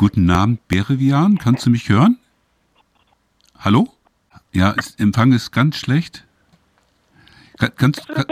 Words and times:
Guten 0.00 0.30
Abend, 0.30 0.66
Berevian. 0.66 1.36
Kannst 1.36 1.66
du 1.66 1.68
mich 1.68 1.90
hören? 1.90 2.16
Hallo? 3.58 3.92
Ja, 4.50 4.70
ist, 4.70 4.98
Empfang 4.98 5.30
ist 5.32 5.50
ganz 5.50 5.76
schlecht. 5.76 6.24
Kann, 7.58 7.72
kannst, 7.76 8.08
kann, 8.08 8.24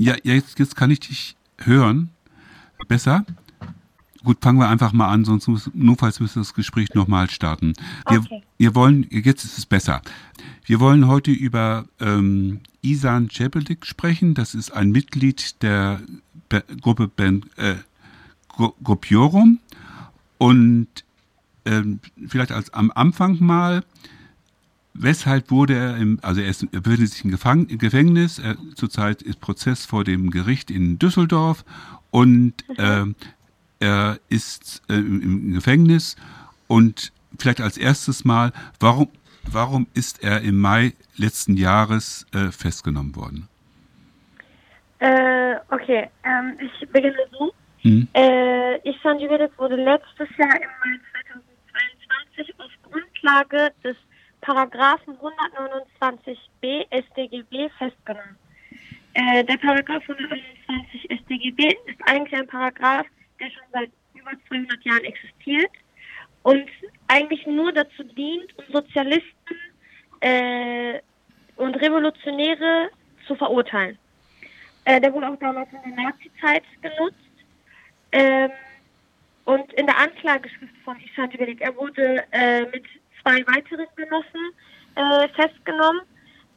ja, 0.00 0.16
jetzt, 0.24 0.58
jetzt 0.58 0.74
kann 0.74 0.90
ich 0.90 0.98
dich 0.98 1.36
hören. 1.58 2.10
Besser? 2.88 3.24
Gut, 4.24 4.38
fangen 4.40 4.58
wir 4.58 4.68
einfach 4.68 4.92
mal 4.92 5.08
an, 5.08 5.24
sonst 5.24 5.46
muss, 5.46 5.70
notfalls 5.74 6.18
müssen 6.18 6.34
wir 6.34 6.40
das 6.40 6.54
Gespräch 6.54 6.92
nochmal 6.92 7.30
starten. 7.30 7.74
Wir, 8.08 8.18
okay. 8.18 8.42
wir 8.58 8.74
wollen, 8.74 9.06
jetzt 9.08 9.44
ist 9.44 9.58
es 9.58 9.64
besser. 9.64 10.02
Wir 10.64 10.80
wollen 10.80 11.06
heute 11.06 11.30
über 11.30 11.84
ähm, 12.00 12.62
Isan 12.82 13.30
Cebelik 13.30 13.86
sprechen. 13.86 14.34
Das 14.34 14.56
ist 14.56 14.72
ein 14.72 14.90
Mitglied 14.90 15.62
der 15.62 16.00
Be 16.48 16.64
Gruppe 16.80 17.06
ben, 17.06 17.44
äh, 17.54 17.76
Gruppiorum. 18.48 19.60
Und 20.38 20.88
ähm, 21.64 22.00
vielleicht 22.26 22.52
als 22.52 22.72
am 22.72 22.92
Anfang 22.94 23.38
mal, 23.40 23.82
weshalb 24.94 25.50
wurde 25.50 25.74
er 25.74 25.96
im, 25.96 26.18
also 26.22 26.40
er, 26.40 26.48
ist, 26.48 26.62
er 26.72 26.80
befindet 26.80 27.10
sich 27.10 27.24
im 27.24 27.30
Gefang, 27.30 27.66
Gefängnis, 27.66 28.38
er, 28.38 28.56
zurzeit 28.74 29.22
ist 29.22 29.40
Prozess 29.40 29.84
vor 29.84 30.04
dem 30.04 30.30
Gericht 30.30 30.70
in 30.70 30.98
Düsseldorf 30.98 31.64
und 32.10 32.54
äh, 32.78 33.04
er 33.80 34.18
ist 34.28 34.82
äh, 34.88 34.94
im 34.94 35.52
Gefängnis 35.52 36.16
und 36.66 37.12
vielleicht 37.38 37.60
als 37.60 37.76
erstes 37.76 38.24
Mal, 38.24 38.52
warum, 38.80 39.08
warum 39.50 39.86
ist 39.94 40.22
er 40.22 40.40
im 40.40 40.58
Mai 40.58 40.94
letzten 41.16 41.56
Jahres 41.56 42.26
äh, 42.32 42.50
festgenommen 42.50 43.14
worden? 43.16 43.48
Äh, 44.98 45.56
okay, 45.70 46.08
ähm, 46.24 46.56
ich 46.58 46.88
beginne 46.88 47.16
so. 47.32 47.52
Mhm. 47.86 48.08
Äh, 48.14 48.78
Ihsan 48.88 49.20
Jüvedet 49.20 49.56
wurde 49.58 49.76
letztes 49.76 50.28
Jahr 50.36 50.56
im 50.56 50.68
Mai 50.82 50.98
2022 52.34 52.54
auf 52.58 52.72
Grundlage 52.82 53.72
des 53.84 53.96
Paragraphen 54.40 55.16
129b 55.18 56.86
StGB 56.90 57.68
festgenommen. 57.78 58.36
Äh, 59.14 59.44
der 59.44 59.56
Paragraph 59.58 60.02
129 60.02 61.20
StGB 61.20 61.76
ist 61.86 62.00
eigentlich 62.06 62.34
ein 62.34 62.48
Paragraph, 62.48 63.06
der 63.38 63.50
schon 63.50 63.62
seit 63.72 63.90
über 64.14 64.32
200 64.48 64.84
Jahren 64.84 65.04
existiert 65.04 65.70
und 66.42 66.68
eigentlich 67.06 67.46
nur 67.46 67.72
dazu 67.72 68.02
dient, 68.02 68.52
um 68.58 68.64
Sozialisten 68.72 69.56
äh, 70.22 70.98
und 71.54 71.76
Revolutionäre 71.76 72.90
zu 73.28 73.36
verurteilen. 73.36 73.96
Äh, 74.86 75.00
der 75.00 75.14
wurde 75.14 75.28
auch 75.28 75.38
damals 75.38 75.68
in 75.72 75.94
der 75.94 76.04
Nazi-Zeit 76.04 76.64
genutzt. 76.82 77.25
Ähm, 78.16 78.50
und 79.44 79.70
in 79.74 79.86
der 79.86 79.98
Anklageschrift 79.98 80.74
von 80.84 80.98
Ishan 81.00 81.28
Djibelik, 81.28 81.60
er 81.60 81.76
wurde 81.76 82.24
äh, 82.32 82.62
mit 82.64 82.84
zwei 83.20 83.46
weiteren 83.46 83.86
Genossen 83.94 84.52
äh, 84.94 85.28
festgenommen. 85.34 86.00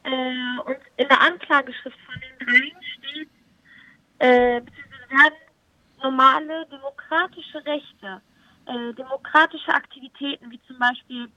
Äh, 0.04 0.60
und 0.64 0.78
in 0.96 1.06
der 1.06 1.20
Anklageschrift 1.20 1.98
von 2.06 2.14
den 2.18 2.46
dreien 2.46 2.82
steht, 2.96 3.28
äh, 4.20 4.60
beziehungsweise 4.62 5.10
werden 5.10 5.34
normale 6.02 6.66
demokratische 6.72 7.58
Rechte, 7.66 8.22
äh, 8.64 8.94
demokratische 8.94 9.74
Aktivitäten, 9.74 10.50
wie 10.50 10.60
zum 10.66 10.78
Beispiel 10.78 11.28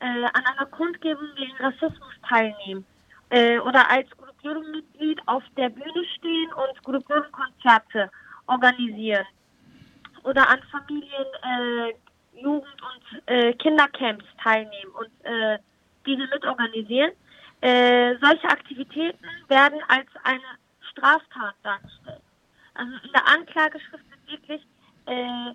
äh, 0.00 0.24
an 0.24 0.44
einer 0.44 0.66
Kundgebung 0.66 1.28
gegen 1.36 1.56
Rassismus 1.58 2.14
teilnehmen 2.28 2.84
äh, 3.30 3.60
oder 3.60 3.88
als 3.88 4.08
Gruppenmitglied 4.10 5.20
auf 5.26 5.44
der 5.56 5.68
Bühne 5.68 6.04
stehen 6.16 6.52
und 6.54 6.82
Gruppenkonzerte 6.82 8.10
organisieren 8.48 9.26
oder 10.28 10.48
an 10.48 10.60
Familien, 10.70 11.26
äh, 11.42 11.94
Jugend- 12.40 12.82
und 12.82 13.22
äh, 13.26 13.52
Kindercamps 13.54 14.24
teilnehmen 14.42 14.92
und 14.92 15.10
äh, 15.24 15.58
diese 16.06 16.26
mitorganisieren. 16.28 17.12
Äh, 17.60 18.14
solche 18.20 18.48
Aktivitäten 18.48 19.26
werden 19.48 19.80
als 19.88 20.06
eine 20.22 20.40
Straftat 20.92 21.54
dargestellt. 21.62 22.22
Also 22.74 22.92
in 23.02 23.12
der 23.12 23.26
Anklageschrift 23.26 24.04
sind 24.10 24.30
wirklich 24.30 24.62
äh, 25.06 25.54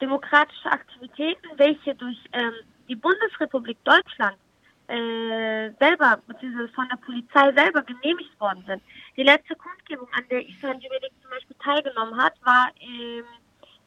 demokratische 0.00 0.70
Aktivitäten, 0.70 1.46
welche 1.56 1.94
durch 1.94 2.18
ähm, 2.32 2.52
die 2.88 2.96
Bundesrepublik 2.96 3.78
Deutschland 3.84 4.36
äh, 4.88 5.70
selber, 5.78 6.20
beziehungsweise 6.26 6.68
von 6.70 6.88
der 6.88 6.96
Polizei 6.96 7.52
selber 7.52 7.82
genehmigt 7.82 8.38
worden 8.40 8.64
sind. 8.66 8.82
Die 9.16 9.22
letzte 9.22 9.54
Kundgebung, 9.54 10.08
an 10.12 10.24
der 10.30 10.46
Islam 10.46 10.80
Jubelik 10.80 11.12
zum 11.22 11.30
Beispiel 11.30 11.56
teilgenommen 11.62 12.20
hat, 12.20 12.34
war 12.44 12.70
ähm, 12.80 13.24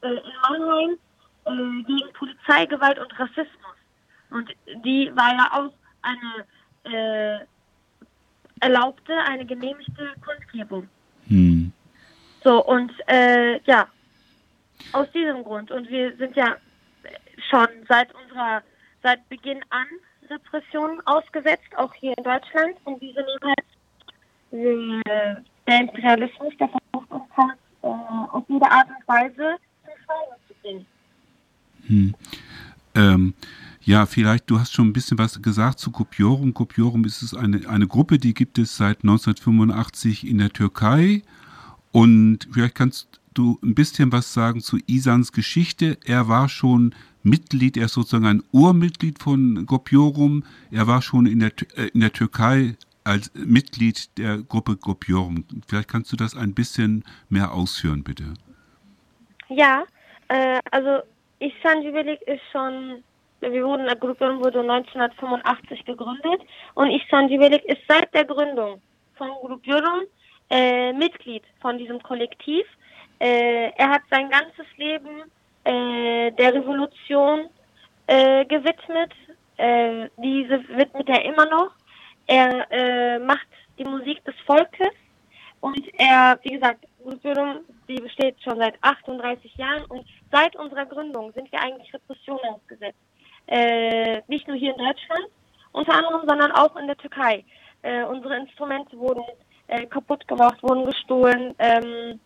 äh, 0.04 0.14
in 0.14 0.32
Mannheim 0.42 0.98
äh, 1.46 1.82
gegen 1.84 2.12
Polizeigewalt 2.12 2.98
und 2.98 3.18
Rassismus. 3.18 3.76
Und 4.30 4.50
die 4.84 5.10
war 5.14 5.32
ja 5.32 5.50
auch 5.52 5.72
eine 6.02 7.40
äh, 7.40 7.44
erlaubte, 8.60 9.12
eine 9.26 9.44
genehmigte 9.44 10.12
Kundgebung. 10.24 10.88
Hm. 11.28 11.72
So, 12.42 12.64
und 12.64 12.92
äh, 13.08 13.60
ja, 13.64 13.88
aus 14.92 15.10
diesem 15.12 15.44
Grund. 15.44 15.70
Und 15.70 15.88
wir 15.88 16.16
sind 16.16 16.36
ja 16.36 16.56
schon 17.50 17.68
seit 17.88 18.14
unserer, 18.14 18.62
seit 19.02 19.26
Beginn 19.28 19.60
an 19.70 19.86
Repressionen 20.28 21.00
ausgesetzt, 21.06 21.68
auch 21.76 21.92
hier 21.94 22.16
in 22.16 22.24
Deutschland. 22.24 22.76
Und 22.84 23.00
diese 23.00 23.20
nehmen 24.52 25.02
halt 25.02 25.06
äh, 25.06 25.42
der 25.66 25.80
Imperialismus, 25.80 26.52
der 26.58 26.68
versucht 26.68 27.10
uns 27.10 27.36
halt 27.36 27.58
äh, 27.82 27.86
auf 27.86 28.44
jede 28.48 28.70
Art 28.70 28.88
und 28.88 29.08
Weise 29.08 29.56
Schweigen 30.04 30.40
zu 30.48 30.54
bringen. 30.62 30.86
Hm. 31.86 32.14
Ähm, 32.94 33.34
ja, 33.82 34.06
vielleicht, 34.06 34.48
du 34.48 34.58
hast 34.58 34.72
schon 34.72 34.88
ein 34.88 34.92
bisschen 34.92 35.18
was 35.18 35.42
gesagt 35.42 35.78
zu 35.78 35.90
Kopiorum. 35.90 36.54
Kopiorum 36.54 37.04
ist 37.04 37.22
es 37.22 37.34
eine, 37.34 37.68
eine 37.68 37.86
Gruppe, 37.86 38.18
die 38.18 38.32
gibt 38.32 38.58
es 38.58 38.76
seit 38.76 39.02
1985 39.02 40.26
in 40.26 40.38
der 40.38 40.50
Türkei. 40.50 41.22
Und 41.92 42.48
vielleicht 42.50 42.74
kannst 42.74 43.20
du 43.34 43.58
ein 43.62 43.74
bisschen 43.74 44.10
was 44.10 44.32
sagen 44.32 44.60
zu 44.62 44.78
Isans 44.86 45.32
Geschichte? 45.32 45.98
Er 46.04 46.28
war 46.28 46.48
schon 46.48 46.94
Mitglied, 47.22 47.76
er 47.76 47.86
ist 47.86 47.92
sozusagen 47.92 48.26
ein 48.26 48.42
Urmitglied 48.52 49.18
von 49.18 49.66
Gopiorum. 49.66 50.44
Er 50.70 50.86
war 50.86 51.02
schon 51.02 51.26
in 51.26 51.40
der, 51.40 51.52
äh, 51.76 51.88
in 51.92 52.00
der 52.00 52.12
Türkei 52.12 52.76
als 53.04 53.30
Mitglied 53.34 54.16
der 54.16 54.38
Gruppe 54.38 54.76
Gopiorum. 54.76 55.44
Vielleicht 55.66 55.88
kannst 55.88 56.10
du 56.10 56.16
das 56.16 56.34
ein 56.34 56.54
bisschen 56.54 57.04
mehr 57.28 57.52
ausführen, 57.52 58.02
bitte. 58.02 58.32
Ja, 59.48 59.84
äh, 60.28 60.58
also 60.70 61.02
Ihsan 61.38 61.82
Jubelik 61.82 62.22
ist 62.22 62.42
schon, 62.52 63.02
wir 63.40 63.64
wurden, 63.64 63.86
der 63.86 63.96
Gopiorum 63.96 64.42
wurde 64.44 64.60
1985 64.60 65.84
gegründet 65.84 66.40
und 66.74 66.90
Ihsan 66.90 67.28
Jubelik 67.28 67.64
ist 67.64 67.82
seit 67.88 68.12
der 68.14 68.24
Gründung 68.24 68.80
von 69.16 69.28
Gopiorum 69.42 70.02
äh, 70.50 70.92
Mitglied 70.92 71.42
von 71.60 71.78
diesem 71.78 72.02
Kollektiv 72.02 72.66
äh, 73.20 73.70
er 73.76 73.90
hat 73.90 74.02
sein 74.10 74.28
ganzes 74.28 74.66
Leben 74.76 75.22
äh, 75.64 76.30
der 76.32 76.54
Revolution 76.54 77.48
äh, 78.06 78.44
gewidmet. 78.44 79.12
Äh, 79.56 80.08
diese 80.18 80.68
widmet 80.68 81.08
er 81.08 81.24
immer 81.24 81.46
noch. 81.46 81.70
Er 82.26 83.20
macht 83.20 83.46
die 83.78 83.84
Musik 83.84 84.24
des 84.24 84.34
Volkes 84.46 84.94
und 85.60 85.78
er, 85.98 86.38
wie 86.42 86.52
gesagt, 86.52 86.86
Revolution, 87.04 87.64
die 87.88 88.00
besteht 88.00 88.36
schon 88.42 88.58
seit 88.58 88.74
38 88.80 89.54
Jahren 89.56 89.84
und 89.86 90.06
seit 90.32 90.56
unserer 90.56 90.86
Gründung 90.86 91.32
sind 91.32 91.50
wir 91.52 91.60
eigentlich 91.60 91.92
Repressionen 91.92 92.44
ausgesetzt. 92.54 92.98
Äh, 93.46 94.22
nicht 94.28 94.48
nur 94.48 94.56
hier 94.56 94.72
in 94.72 94.78
Deutschland 94.78 95.26
unter 95.72 95.92
anderem, 95.92 96.26
sondern 96.26 96.52
auch 96.52 96.76
in 96.76 96.86
der 96.86 96.96
Türkei. 96.96 97.44
Äh, 97.82 98.04
unsere 98.04 98.36
Instrumente 98.36 98.96
wurden 98.98 99.24
äh, 99.66 99.86
kaputt 99.86 100.26
gemacht, 100.26 100.62
wurden 100.62 100.86
gestohlen. 100.86 101.54
Ähm, 101.58 102.20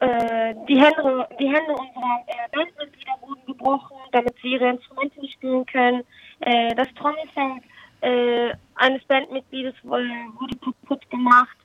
äh, 0.00 0.54
die 0.68 0.80
Hände, 0.80 1.28
die 1.40 1.48
Hände 1.48 1.72
unserer 1.72 2.22
äh, 2.26 2.48
Bandmitglieder 2.52 3.14
wurden 3.20 3.46
gebrochen, 3.46 3.96
damit 4.12 4.34
sie 4.42 4.52
ihre 4.52 4.68
Instrumente 4.70 5.20
nicht 5.20 5.34
spielen 5.34 5.66
können. 5.66 6.04
Äh, 6.40 6.74
das 6.74 6.88
Trommelfell 6.94 7.62
eines 8.76 9.02
Bandmitgliedes 9.06 9.74
wurde 9.82 10.08
kaputt 10.62 11.10
gemacht. 11.10 11.56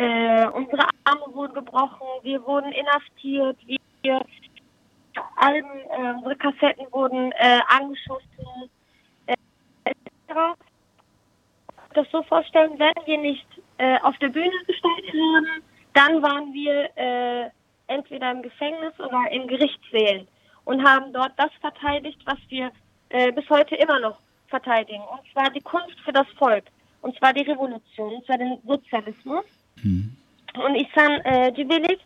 Äh, 0.00 0.48
unsere 0.54 0.88
Arme 1.04 1.34
wurden 1.34 1.52
gebrochen, 1.52 2.06
wir 2.22 2.42
wurden 2.46 2.72
inhaftiert, 2.72 3.58
wir 3.66 4.24
Alben, 5.36 5.68
äh, 5.90 6.12
unsere 6.14 6.36
Kassetten 6.36 6.86
wurden 6.90 7.32
äh, 7.32 7.60
angeschossen. 7.68 8.70
Äh, 9.26 9.34
das 11.92 12.10
so 12.10 12.22
vorstellen, 12.22 12.78
wenn 12.78 12.94
wir 13.04 13.18
nicht 13.18 13.46
äh, 13.76 13.98
auf 14.00 14.16
der 14.18 14.28
Bühne 14.28 14.54
gestanden 14.66 15.12
haben, 15.12 15.62
dann 15.92 16.22
waren 16.22 16.54
wir 16.54 16.88
äh, 16.96 17.50
entweder 17.88 18.30
im 18.30 18.40
Gefängnis 18.40 18.98
oder 19.00 19.30
in 19.30 19.48
Gerichtssälen 19.48 20.26
und 20.64 20.82
haben 20.82 21.12
dort 21.12 21.32
das 21.36 21.50
verteidigt, 21.60 22.22
was 22.24 22.38
wir 22.48 22.72
äh, 23.10 23.32
bis 23.32 23.46
heute 23.50 23.74
immer 23.74 24.00
noch 24.00 24.18
verteidigen. 24.46 25.02
Und 25.12 25.20
zwar 25.30 25.50
die 25.50 25.60
Kunst 25.60 26.00
für 26.06 26.12
das 26.12 26.28
Volk. 26.38 26.64
Und 27.02 27.18
zwar 27.18 27.34
die 27.34 27.42
Revolution, 27.42 28.14
und 28.14 28.24
zwar 28.24 28.38
den 28.38 28.58
Sozialismus. 28.66 29.44
Mhm. 29.82 30.16
Und 30.64 30.74
Ihsan 30.74 31.20
äh, 31.20 31.52
Djibilik 31.52 32.00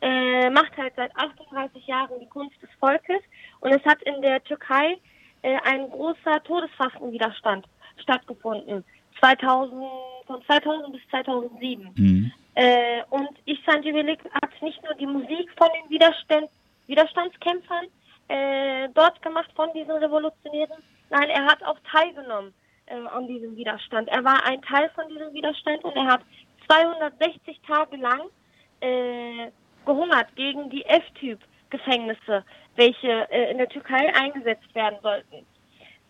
äh, 0.00 0.50
macht 0.50 0.76
halt 0.76 0.94
seit 0.96 1.14
38 1.16 1.86
Jahren 1.86 2.20
die 2.20 2.28
Kunst 2.28 2.60
des 2.62 2.70
Volkes 2.78 3.20
und 3.60 3.72
es 3.72 3.84
hat 3.84 4.00
in 4.02 4.22
der 4.22 4.42
Türkei 4.44 4.98
äh, 5.42 5.58
ein 5.64 5.90
großer 5.90 6.42
Todesfastenwiderstand 6.44 7.66
stattgefunden. 8.02 8.84
2000, 9.20 9.82
von 10.26 10.42
2000 10.44 10.92
bis 10.92 11.00
2007. 11.10 11.90
Mhm. 11.96 12.32
Äh, 12.54 13.02
und 13.10 13.30
Ihsan 13.46 13.82
Civilik 13.82 14.20
hat 14.32 14.50
nicht 14.62 14.82
nur 14.84 14.94
die 14.94 15.06
Musik 15.06 15.50
von 15.56 15.68
den 15.74 15.90
Widerstand, 15.90 16.48
Widerstandskämpfern 16.86 17.86
äh, 18.28 18.88
dort 18.94 19.20
gemacht, 19.22 19.50
von 19.54 19.68
diesen 19.74 19.92
Revolutionären, 19.92 20.82
nein, 21.10 21.30
er 21.30 21.44
hat 21.46 21.62
auch 21.62 21.78
teilgenommen 21.90 22.52
äh, 22.86 22.94
an 22.94 23.26
diesem 23.26 23.56
Widerstand. 23.56 24.08
Er 24.08 24.24
war 24.24 24.44
ein 24.44 24.62
Teil 24.62 24.90
von 24.94 25.08
diesem 25.08 25.32
Widerstand 25.32 25.84
und 25.84 25.96
er 25.96 26.06
hat 26.06 26.20
260 26.68 27.60
Tage 27.66 27.96
lang 27.96 28.20
äh, 28.80 29.50
gehungert 29.84 30.34
gegen 30.36 30.70
die 30.70 30.84
F-Typ-Gefängnisse, 30.84 32.44
welche 32.76 33.30
äh, 33.30 33.50
in 33.50 33.58
der 33.58 33.68
Türkei 33.68 34.14
eingesetzt 34.14 34.74
werden 34.74 34.98
sollten. 35.02 35.46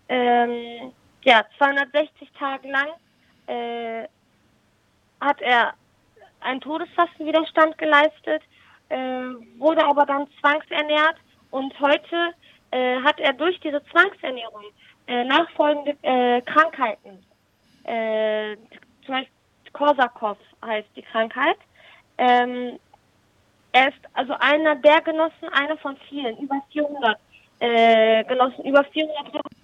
Ähm, 0.08 0.92
ja, 1.22 1.44
260 1.58 2.30
Tage 2.38 2.68
lang 2.68 2.88
äh, 3.46 4.08
hat 5.20 5.40
er 5.40 5.74
einen 6.40 6.60
Todesfastenwiderstand 6.60 7.78
geleistet, 7.78 8.42
äh, 8.88 8.96
wurde 9.58 9.84
aber 9.84 10.06
dann 10.06 10.26
zwangsernährt 10.40 11.16
und 11.50 11.78
heute 11.80 12.34
äh, 12.70 13.00
hat 13.02 13.18
er 13.20 13.32
durch 13.32 13.58
diese 13.60 13.82
Zwangsernährung 13.86 14.64
äh, 15.06 15.24
nachfolgende 15.24 15.96
äh, 16.02 16.40
Krankheiten, 16.42 17.24
äh, 17.84 18.56
zum 19.04 19.14
Beispiel 19.14 19.32
Korsakow 19.72 20.36
heißt 20.64 20.88
die 20.96 21.02
Krankheit. 21.02 21.56
Ähm, 22.16 22.78
er 23.72 23.88
ist 23.88 23.98
also 24.14 24.34
einer 24.40 24.76
der 24.76 25.00
Genossen, 25.02 25.48
einer 25.52 25.76
von 25.78 25.96
vielen, 26.08 26.36
über 26.38 26.56
400 26.72 27.18
äh, 27.60 28.24
Genossen, 28.24 28.64
über 28.64 28.84
400 28.84 29.32
Genossen 29.32 29.58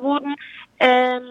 wurden 0.00 0.34
ähm, 0.78 1.22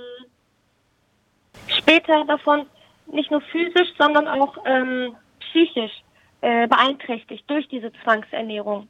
später 1.67 2.23
davon 2.25 2.65
nicht 3.11 3.31
nur 3.31 3.41
physisch, 3.41 3.89
sondern 3.97 4.27
auch 4.27 4.57
ähm, 4.65 5.15
psychisch 5.39 6.03
äh, 6.41 6.67
beeinträchtigt 6.67 7.43
durch 7.47 7.67
diese 7.67 7.91
Zwangsernährung. 8.03 8.87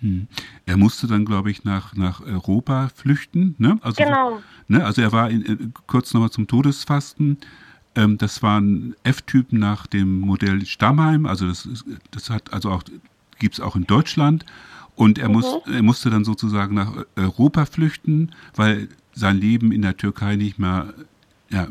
Hm. 0.00 0.28
Er 0.66 0.76
musste 0.76 1.06
dann, 1.06 1.24
glaube 1.24 1.50
ich, 1.50 1.64
nach, 1.64 1.94
nach 1.94 2.20
Europa 2.20 2.88
flüchten. 2.94 3.54
Ne? 3.58 3.78
Also, 3.82 4.02
genau. 4.02 4.40
Ne? 4.68 4.84
Also 4.84 5.02
er 5.02 5.12
war 5.12 5.28
in, 5.28 5.44
äh, 5.44 5.56
kurz 5.86 6.14
nochmal 6.14 6.30
zum 6.30 6.46
Todesfasten. 6.46 7.38
Ähm, 7.94 8.18
das 8.18 8.42
waren 8.42 8.94
F-Typen 9.02 9.58
nach 9.58 9.86
dem 9.86 10.20
Modell 10.20 10.64
Stammheim. 10.66 11.26
Also 11.26 11.46
das, 11.46 11.68
das 12.10 12.30
hat 12.30 12.52
also 12.52 12.70
auch 12.70 12.82
gibt 13.40 13.54
es 13.54 13.60
auch 13.60 13.74
in 13.74 13.86
Deutschland. 13.86 14.46
Und 14.94 15.18
er, 15.18 15.28
mhm. 15.28 15.34
muss, 15.34 15.46
er 15.66 15.82
musste 15.82 16.10
dann 16.10 16.24
sozusagen 16.24 16.74
nach 16.74 16.92
Europa 17.16 17.64
flüchten, 17.64 18.32
weil 18.54 18.88
sein 19.12 19.38
Leben 19.38 19.72
in 19.72 19.82
der 19.82 19.96
Türkei 19.96 20.36
nicht 20.36 20.58
mehr, 20.58 20.92
ja, 21.50 21.66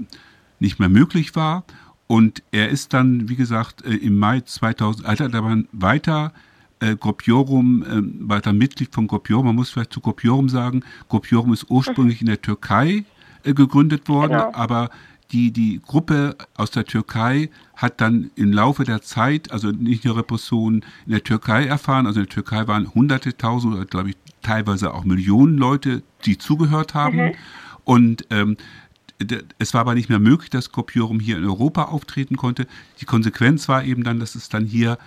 nicht 0.60 0.80
mehr 0.80 0.90
möglich 0.90 1.36
war. 1.36 1.64
Und 2.08 2.42
er 2.52 2.70
ist 2.70 2.94
dann, 2.94 3.30
wie 3.30 3.36
gesagt, 3.36 3.86
äh, 3.86 3.94
im 3.94 4.18
Mai 4.18 4.42
2000, 4.42 5.06
also 5.06 5.28
dann 5.28 5.68
weiter 5.72 6.34
äh, 6.80 6.96
Gopiorum, 6.96 7.84
äh, 7.84 8.30
weiter 8.30 8.52
Mitglied 8.52 8.94
von 8.94 9.08
Gopiorum. 9.08 9.46
Man 9.46 9.56
muss 9.56 9.70
vielleicht 9.70 9.94
zu 9.94 10.02
Gopiorum 10.02 10.50
sagen, 10.50 10.84
Gopiorum 11.08 11.54
ist 11.54 11.70
ursprünglich 11.70 12.22
in 12.22 12.28
der 12.28 12.42
Türkei 12.42 13.06
äh, 13.44 13.54
gegründet 13.54 14.10
worden, 14.10 14.40
genau. 14.40 14.54
aber 14.54 14.90
die, 15.32 15.52
die 15.52 15.82
Gruppe 15.86 16.36
aus 16.56 16.72
der 16.72 16.86
Türkei 16.86 17.50
hat 17.76 18.02
dann 18.02 18.32
im 18.36 18.52
Laufe 18.52 18.84
der 18.84 19.02
Zeit, 19.02 19.52
also 19.52 19.72
nicht 19.72 20.04
nur 20.04 20.18
Repression 20.18 20.84
in 21.06 21.12
der 21.12 21.24
Türkei 21.24 21.66
erfahren, 21.66 22.08
also 22.08 22.20
in 22.20 22.26
der 22.26 22.34
Türkei 22.34 22.68
waren 22.68 22.94
hunderte, 22.94 23.38
tausend 23.38 23.76
oder 23.76 23.86
glaube 23.86 24.10
ich 24.10 24.18
teilweise 24.42 24.94
auch 24.94 25.04
Millionen 25.04 25.58
Leute, 25.58 26.02
die 26.26 26.38
zugehört 26.38 26.94
haben. 26.94 27.18
Mhm. 27.18 27.32
Und 27.84 28.26
ähm, 28.30 28.58
es 29.58 29.74
war 29.74 29.82
aber 29.82 29.96
nicht 29.96 30.10
mehr 30.10 30.20
möglich, 30.20 30.50
dass 30.50 30.72
Kopiorum 30.72 31.20
hier 31.20 31.38
in 31.38 31.46
Europa 31.46 31.84
auftreten 31.86 32.38
konnte. 32.38 32.68
Die 33.02 33.06
Konsequenz 33.06 33.68
war 33.68 33.84
eben 33.84 34.04
dann, 34.04 34.20
dass 34.20 34.36
es 34.36 34.50
dann 34.50 34.66
hier 34.66 34.98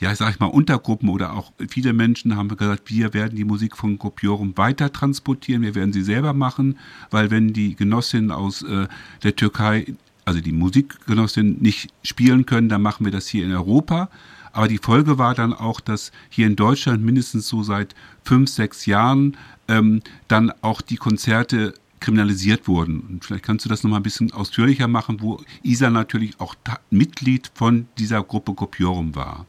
ja, 0.00 0.14
sag 0.14 0.30
ich 0.30 0.40
mal, 0.40 0.46
Untergruppen 0.46 1.10
oder 1.10 1.34
auch 1.34 1.52
viele 1.68 1.92
Menschen 1.92 2.36
haben 2.36 2.48
gesagt, 2.56 2.90
wir 2.90 3.12
werden 3.12 3.36
die 3.36 3.44
Musik 3.44 3.76
von 3.76 3.98
Kopiorum 3.98 4.56
weiter 4.56 4.92
transportieren, 4.92 5.62
wir 5.62 5.74
werden 5.74 5.92
sie 5.92 6.02
selber 6.02 6.32
machen, 6.32 6.78
weil 7.10 7.30
wenn 7.30 7.52
die 7.52 7.76
Genossinnen 7.76 8.30
aus 8.30 8.62
äh, 8.62 8.88
der 9.22 9.36
Türkei, 9.36 9.94
also 10.24 10.40
die 10.40 10.52
Musikgenossinnen 10.52 11.58
nicht 11.60 11.92
spielen 12.02 12.46
können, 12.46 12.70
dann 12.70 12.80
machen 12.80 13.04
wir 13.04 13.12
das 13.12 13.28
hier 13.28 13.44
in 13.44 13.52
Europa. 13.52 14.08
Aber 14.52 14.68
die 14.68 14.78
Folge 14.78 15.18
war 15.18 15.34
dann 15.34 15.52
auch, 15.52 15.80
dass 15.80 16.12
hier 16.28 16.46
in 16.46 16.56
Deutschland 16.56 17.04
mindestens 17.04 17.46
so 17.46 17.62
seit 17.62 17.94
fünf, 18.24 18.48
sechs 18.48 18.86
Jahren 18.86 19.36
ähm, 19.68 20.02
dann 20.28 20.50
auch 20.62 20.80
die 20.80 20.96
Konzerte 20.96 21.74
kriminalisiert 22.00 22.66
wurden. 22.66 23.00
Und 23.00 23.24
vielleicht 23.24 23.44
kannst 23.44 23.66
du 23.66 23.68
das 23.68 23.84
nochmal 23.84 24.00
ein 24.00 24.04
bisschen 24.04 24.32
ausführlicher 24.32 24.88
machen, 24.88 25.20
wo 25.20 25.42
Isa 25.62 25.90
natürlich 25.90 26.40
auch 26.40 26.54
Mitglied 26.88 27.50
von 27.54 27.86
dieser 27.98 28.22
Gruppe 28.24 28.54
Kopiorum 28.54 29.14
war. 29.14 29.46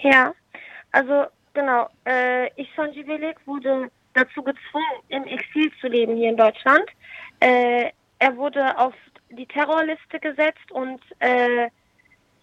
Ja, 0.00 0.34
also 0.92 1.26
genau. 1.54 1.88
Äh, 2.04 2.50
Ihsan 2.60 2.92
Civilik 2.92 3.36
wurde 3.46 3.90
dazu 4.14 4.42
gezwungen, 4.42 5.02
im 5.08 5.24
Exil 5.24 5.70
zu 5.80 5.88
leben 5.88 6.16
hier 6.16 6.30
in 6.30 6.36
Deutschland. 6.36 6.86
Äh, 7.40 7.90
er 8.18 8.36
wurde 8.36 8.76
auf 8.78 8.94
die 9.30 9.46
Terrorliste 9.46 10.18
gesetzt 10.18 10.70
und 10.70 11.00
äh, 11.20 11.68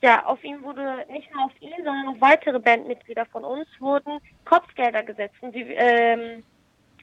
ja, 0.01 0.25
auf 0.25 0.43
ihn 0.43 0.61
wurde 0.61 1.05
nicht 1.09 1.33
nur 1.33 1.45
auf 1.45 1.61
ihn, 1.61 1.73
sondern 1.77 2.09
auch 2.09 2.21
weitere 2.21 2.59
Bandmitglieder 2.59 3.25
von 3.25 3.43
uns 3.43 3.67
wurden 3.79 4.19
Kopfgelder 4.45 5.03
gesetzt. 5.03 5.35
Und 5.41 5.53
sie 5.53 5.61
ähm, 5.61 6.43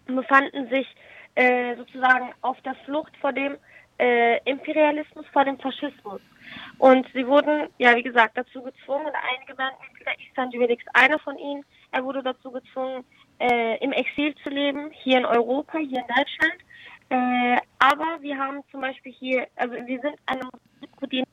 befanden 0.07 0.69
sich 0.69 0.87
äh, 1.35 1.75
sozusagen 1.77 2.33
auf 2.43 2.61
der 2.63 2.75
Flucht 2.85 3.17
vor 3.17 3.33
dem 3.33 3.57
äh, 3.99 4.39
Imperialismus, 4.45 5.27
vor 5.33 5.45
dem 5.45 5.59
Faschismus. 5.59 6.21
Und 6.79 7.07
sie 7.15 7.27
wurden, 7.27 7.69
ja, 7.79 7.95
wie 7.95 8.03
gesagt, 8.03 8.37
dazu 8.37 8.63
gezwungen, 8.63 9.13
einige 9.35 9.55
Bandmitglieder, 9.55 10.13
Istan 10.27 10.51
Juvelix, 10.51 10.85
einer 10.95 11.19
von 11.19 11.39
ihnen, 11.39 11.65
er 11.93 12.05
wurde 12.05 12.23
dazu 12.23 12.51
gezwungen, 12.51 13.05
äh, 13.39 13.77
im 13.79 13.93
Exil 13.93 14.35
zu 14.43 14.49
leben, 14.49 14.91
hier 14.91 15.19
in 15.19 15.25
Europa, 15.25 15.79
hier 15.79 16.01
in 16.01 16.07
Deutschland. 16.09 16.59
Äh, 17.09 17.61
aber 17.79 18.23
wir 18.23 18.39
haben 18.39 18.63
zum 18.71 18.81
Beispiel 18.81 19.13
hier, 19.13 19.47
also 19.57 19.75
wir 19.75 20.01
sind 20.01 20.17
eine 20.27 20.43
Musik, 20.45 21.11
die 21.11 21.25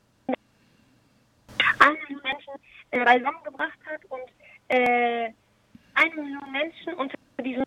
eine 1.79 1.93
Million 1.93 2.21
Menschen 2.23 2.53
äh, 2.91 3.05
beisammengebracht 3.05 3.79
hat 3.85 4.01
und 4.09 4.29
äh, 4.67 5.31
eine 5.95 6.15
Million 6.15 6.51
Menschen 6.51 6.93
unter 6.95 7.17
diesem, 7.41 7.63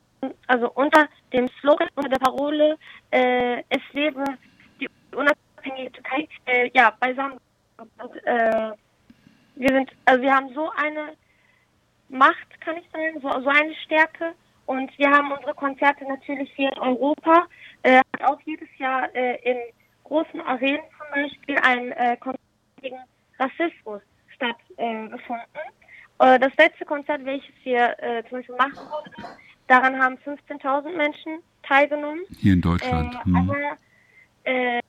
also 0.46 0.70
unter 0.72 1.08
dem 1.32 1.48
Slogan, 1.60 1.88
unter 1.94 2.10
der 2.10 2.18
Parole, 2.18 2.78
äh, 3.10 3.60
es 3.68 3.82
lebe 3.92 4.24
die 4.80 4.88
unabhängige 5.14 5.92
Türkei, 5.92 6.28
äh, 6.46 6.70
ja, 6.74 6.94
beisammen 7.00 7.38
und, 7.78 8.26
äh, 8.26 8.72
wir 9.54 9.68
sind, 9.68 9.90
also 10.04 10.22
wir 10.22 10.34
haben 10.34 10.52
so 10.54 10.70
eine 10.76 11.14
Macht, 12.08 12.60
kann 12.60 12.76
ich 12.76 12.84
sagen, 12.90 13.20
so, 13.22 13.28
Stärke. 14.02 14.34
Und 14.66 14.96
wir 14.98 15.10
haben 15.10 15.32
unsere 15.32 15.54
Konzerte 15.54 16.04
natürlich 16.04 16.50
hier 16.54 16.72
in 16.72 16.78
Europa, 16.78 17.46
äh, 17.82 17.98
hat 17.98 18.22
auch 18.22 18.40
jedes 18.44 18.68
Jahr 18.78 19.14
äh, 19.14 19.36
in 19.42 19.56
großen 20.04 20.40
Arenen 20.40 20.80
zum 20.96 21.22
Beispiel 21.22 21.58
ein 21.58 21.92
äh, 21.92 22.16
Konzert 22.16 22.40
gegen 22.80 22.96
Rassismus 23.38 24.02
stattgefunden. 24.34 25.46
Äh, 26.20 26.38
das 26.38 26.52
letzte 26.56 26.84
Konzert, 26.84 27.24
welches 27.24 27.54
wir 27.64 27.96
äh, 27.98 28.22
zum 28.28 28.38
Beispiel 28.38 28.56
machen 28.56 28.76
konnten, 28.76 29.22
daran 29.66 30.00
haben 30.00 30.16
15.000 30.24 30.96
Menschen 30.96 31.40
teilgenommen. 31.64 32.22
Hier 32.38 32.52
in 32.54 32.60
Deutschland. 32.60 33.14
Äh, 33.14 33.28
mhm. 33.28 33.36
Aber 33.36 33.58
äh, 34.44 34.80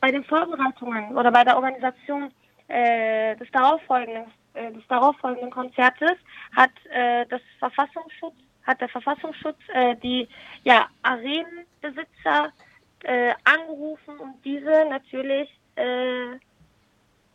bei 0.00 0.10
den 0.10 0.24
Vorbereitungen 0.24 1.16
oder 1.16 1.30
bei 1.30 1.44
der 1.44 1.56
Organisation 1.56 2.32
äh, 2.68 3.36
des 3.36 3.50
darauffolgenden 3.52 4.24
äh, 4.54 4.72
des 4.72 4.82
darauffolgenden 4.88 5.50
Konzertes 5.50 6.16
hat 6.56 6.70
äh, 6.90 7.24
das 7.26 7.40
Verfassungsschutz 7.58 8.34
hat 8.70 8.80
der 8.80 8.88
Verfassungsschutz 8.88 9.58
äh, 9.72 9.96
die 9.96 10.28
ja 10.64 10.88
Arenenbesitzer 11.02 12.52
äh, 13.04 13.32
angerufen 13.44 14.18
und 14.18 14.34
diese 14.44 14.86
natürlich 14.88 15.48
äh, 15.76 16.32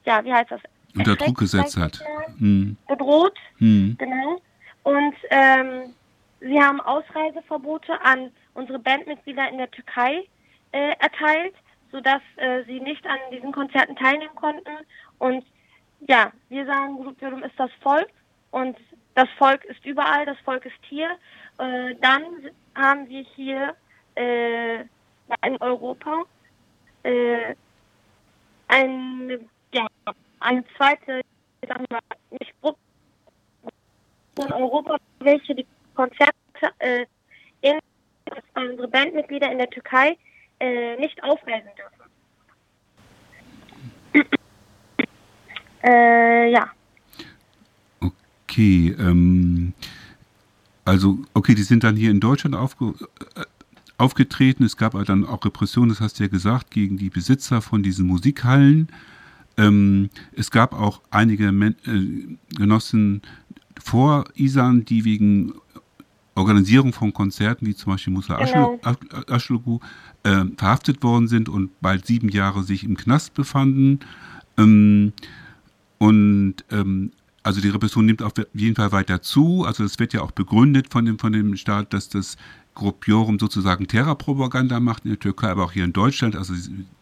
ja 0.06 0.24
wie 0.24 0.34
heißt 0.34 0.51
das 0.51 0.62
unter 0.96 1.15
Druck 1.15 1.38
gesetzt 1.38 1.77
hat 1.77 2.00
hm. 2.38 2.77
bedroht 2.88 3.38
hm. 3.58 3.96
genau 3.98 4.42
und 4.84 5.15
ähm, 5.30 5.94
sie 6.39 6.60
haben 6.60 6.80
Ausreiseverbote 6.82 8.00
an 8.01 8.32
unsere 8.54 8.80
Bandmitglieder 8.80 9.50
in 9.50 9.58
der 9.58 9.72
Türkei 9.72 10.27
äh, 10.72 10.94
erteilt 11.00 11.56
sodass 11.96 12.22
äh, 12.36 12.63
sie 12.65 12.82
nicht 12.82 13.08
an 13.08 13.18
diesen 13.32 13.54
Konzerten 13.54 13.96
teilnehmen 13.96 14.36
konnten. 14.36 14.72
Und 15.18 15.46
ja, 16.01 16.34
wir 16.50 16.65
sagen, 16.65 16.98
Gruppium 16.98 17.42
ist 17.44 17.58
das 17.58 17.72
Volk 17.82 18.10
und 18.51 18.75
das 19.15 19.29
Volk 19.38 19.63
ist 19.65 19.84
überall, 19.86 20.25
das 20.25 20.38
Volk 20.39 20.65
ist 20.65 20.75
hier. 20.81 21.17
Äh, 21.57 21.95
dann 22.01 22.24
haben 22.75 23.07
wir 23.07 23.24
hier 23.36 23.75
äh, 24.15 24.81
in 24.81 25.62
Europa 25.62 26.24
äh, 27.03 27.55
eine, 28.67 29.39
ja, 29.74 29.88
eine 30.41 30.63
zweite, 30.75 31.22
sagen 31.67 31.86
wir, 31.89 32.00
nicht 32.31 32.53
Gruppe, 32.62 32.79
in 34.38 34.51
Europa, 34.51 34.98
welche 35.19 35.55
die 35.55 35.65
Konzerte 35.95 36.34
äh, 36.79 37.05
in 37.62 37.79
unsere 38.53 38.88
Bandmitglieder 38.89 39.50
in 39.50 39.60
der 39.60 39.69
Türkei 39.69 40.17
äh, 40.60 40.98
nicht 40.98 41.24
aufreisen 41.24 41.69
dürfen. 41.77 42.03
äh, 45.84 46.51
ja. 46.51 46.75
Okay, 48.55 48.95
ähm, 48.97 49.74
also, 50.85 51.19
okay, 51.33 51.55
die 51.55 51.63
sind 51.63 51.83
dann 51.83 51.97
hier 51.97 52.09
in 52.09 52.21
Deutschland 52.21 52.55
aufge, 52.55 52.93
äh, 53.35 53.43
aufgetreten. 53.97 54.63
Es 54.63 54.77
gab 54.77 54.93
dann 55.05 55.25
auch 55.25 55.43
Repressionen, 55.43 55.89
das 55.89 56.00
hast 56.00 56.19
du 56.19 56.24
ja 56.24 56.29
gesagt, 56.29 56.71
gegen 56.71 56.95
die 56.97 57.09
Besitzer 57.09 57.62
von 57.62 57.83
diesen 57.83 58.07
Musikhallen. 58.07 58.88
Ähm, 59.57 60.09
es 60.38 60.51
gab 60.51 60.71
auch 60.71 61.01
einige 61.12 61.51
Men 61.51 61.75
äh, 61.85 62.55
Genossen 62.55 63.24
vor 63.77 64.24
Isan, 64.35 64.85
die 64.85 65.03
wegen 65.03 65.51
Organisierung 66.35 66.93
von 66.93 67.12
Konzerten, 67.12 67.65
wie 67.65 67.75
zum 67.75 67.91
Beispiel 67.91 68.13
Musa 68.13 68.38
genau. 68.38 68.79
Aschlugu, 69.27 69.79
äh, 70.24 70.45
verhaftet 70.55 71.03
worden 71.03 71.27
sind 71.27 71.50
und 71.50 71.71
bald 71.81 72.05
sieben 72.05 72.29
Jahre 72.29 72.63
sich 72.63 72.85
im 72.85 72.95
Knast 72.95 73.33
befanden. 73.33 74.00
Ähm, 74.57 75.12
und 75.97 76.55
ähm, 76.71 77.12
also 77.45 77.61
die 77.61 77.69
Repression 77.69 78.07
nimmt 78.07 78.23
auf 78.23 78.33
jeden 78.55 78.75
Fall 78.75 78.91
weiter 78.91 79.21
zu. 79.21 79.65
Also 79.65 79.83
es 79.83 79.99
wird 79.99 80.13
ja 80.13 80.21
auch 80.21 80.31
begründet 80.31 80.87
von 80.89 81.05
dem, 81.05 81.19
von 81.19 81.31
dem 81.31 81.55
Staat, 81.57 81.93
dass 81.93 82.09
das 82.09 82.37
Gruppiorum 82.73 83.37
sozusagen 83.37 83.87
Terrorpropaganda 83.87 84.79
macht 84.79 85.05
in 85.05 85.11
der 85.11 85.19
Türkei, 85.19 85.49
aber 85.49 85.63
auch 85.65 85.71
hier 85.71 85.85
in 85.85 85.93
Deutschland. 85.93 86.35
Also 86.35 86.55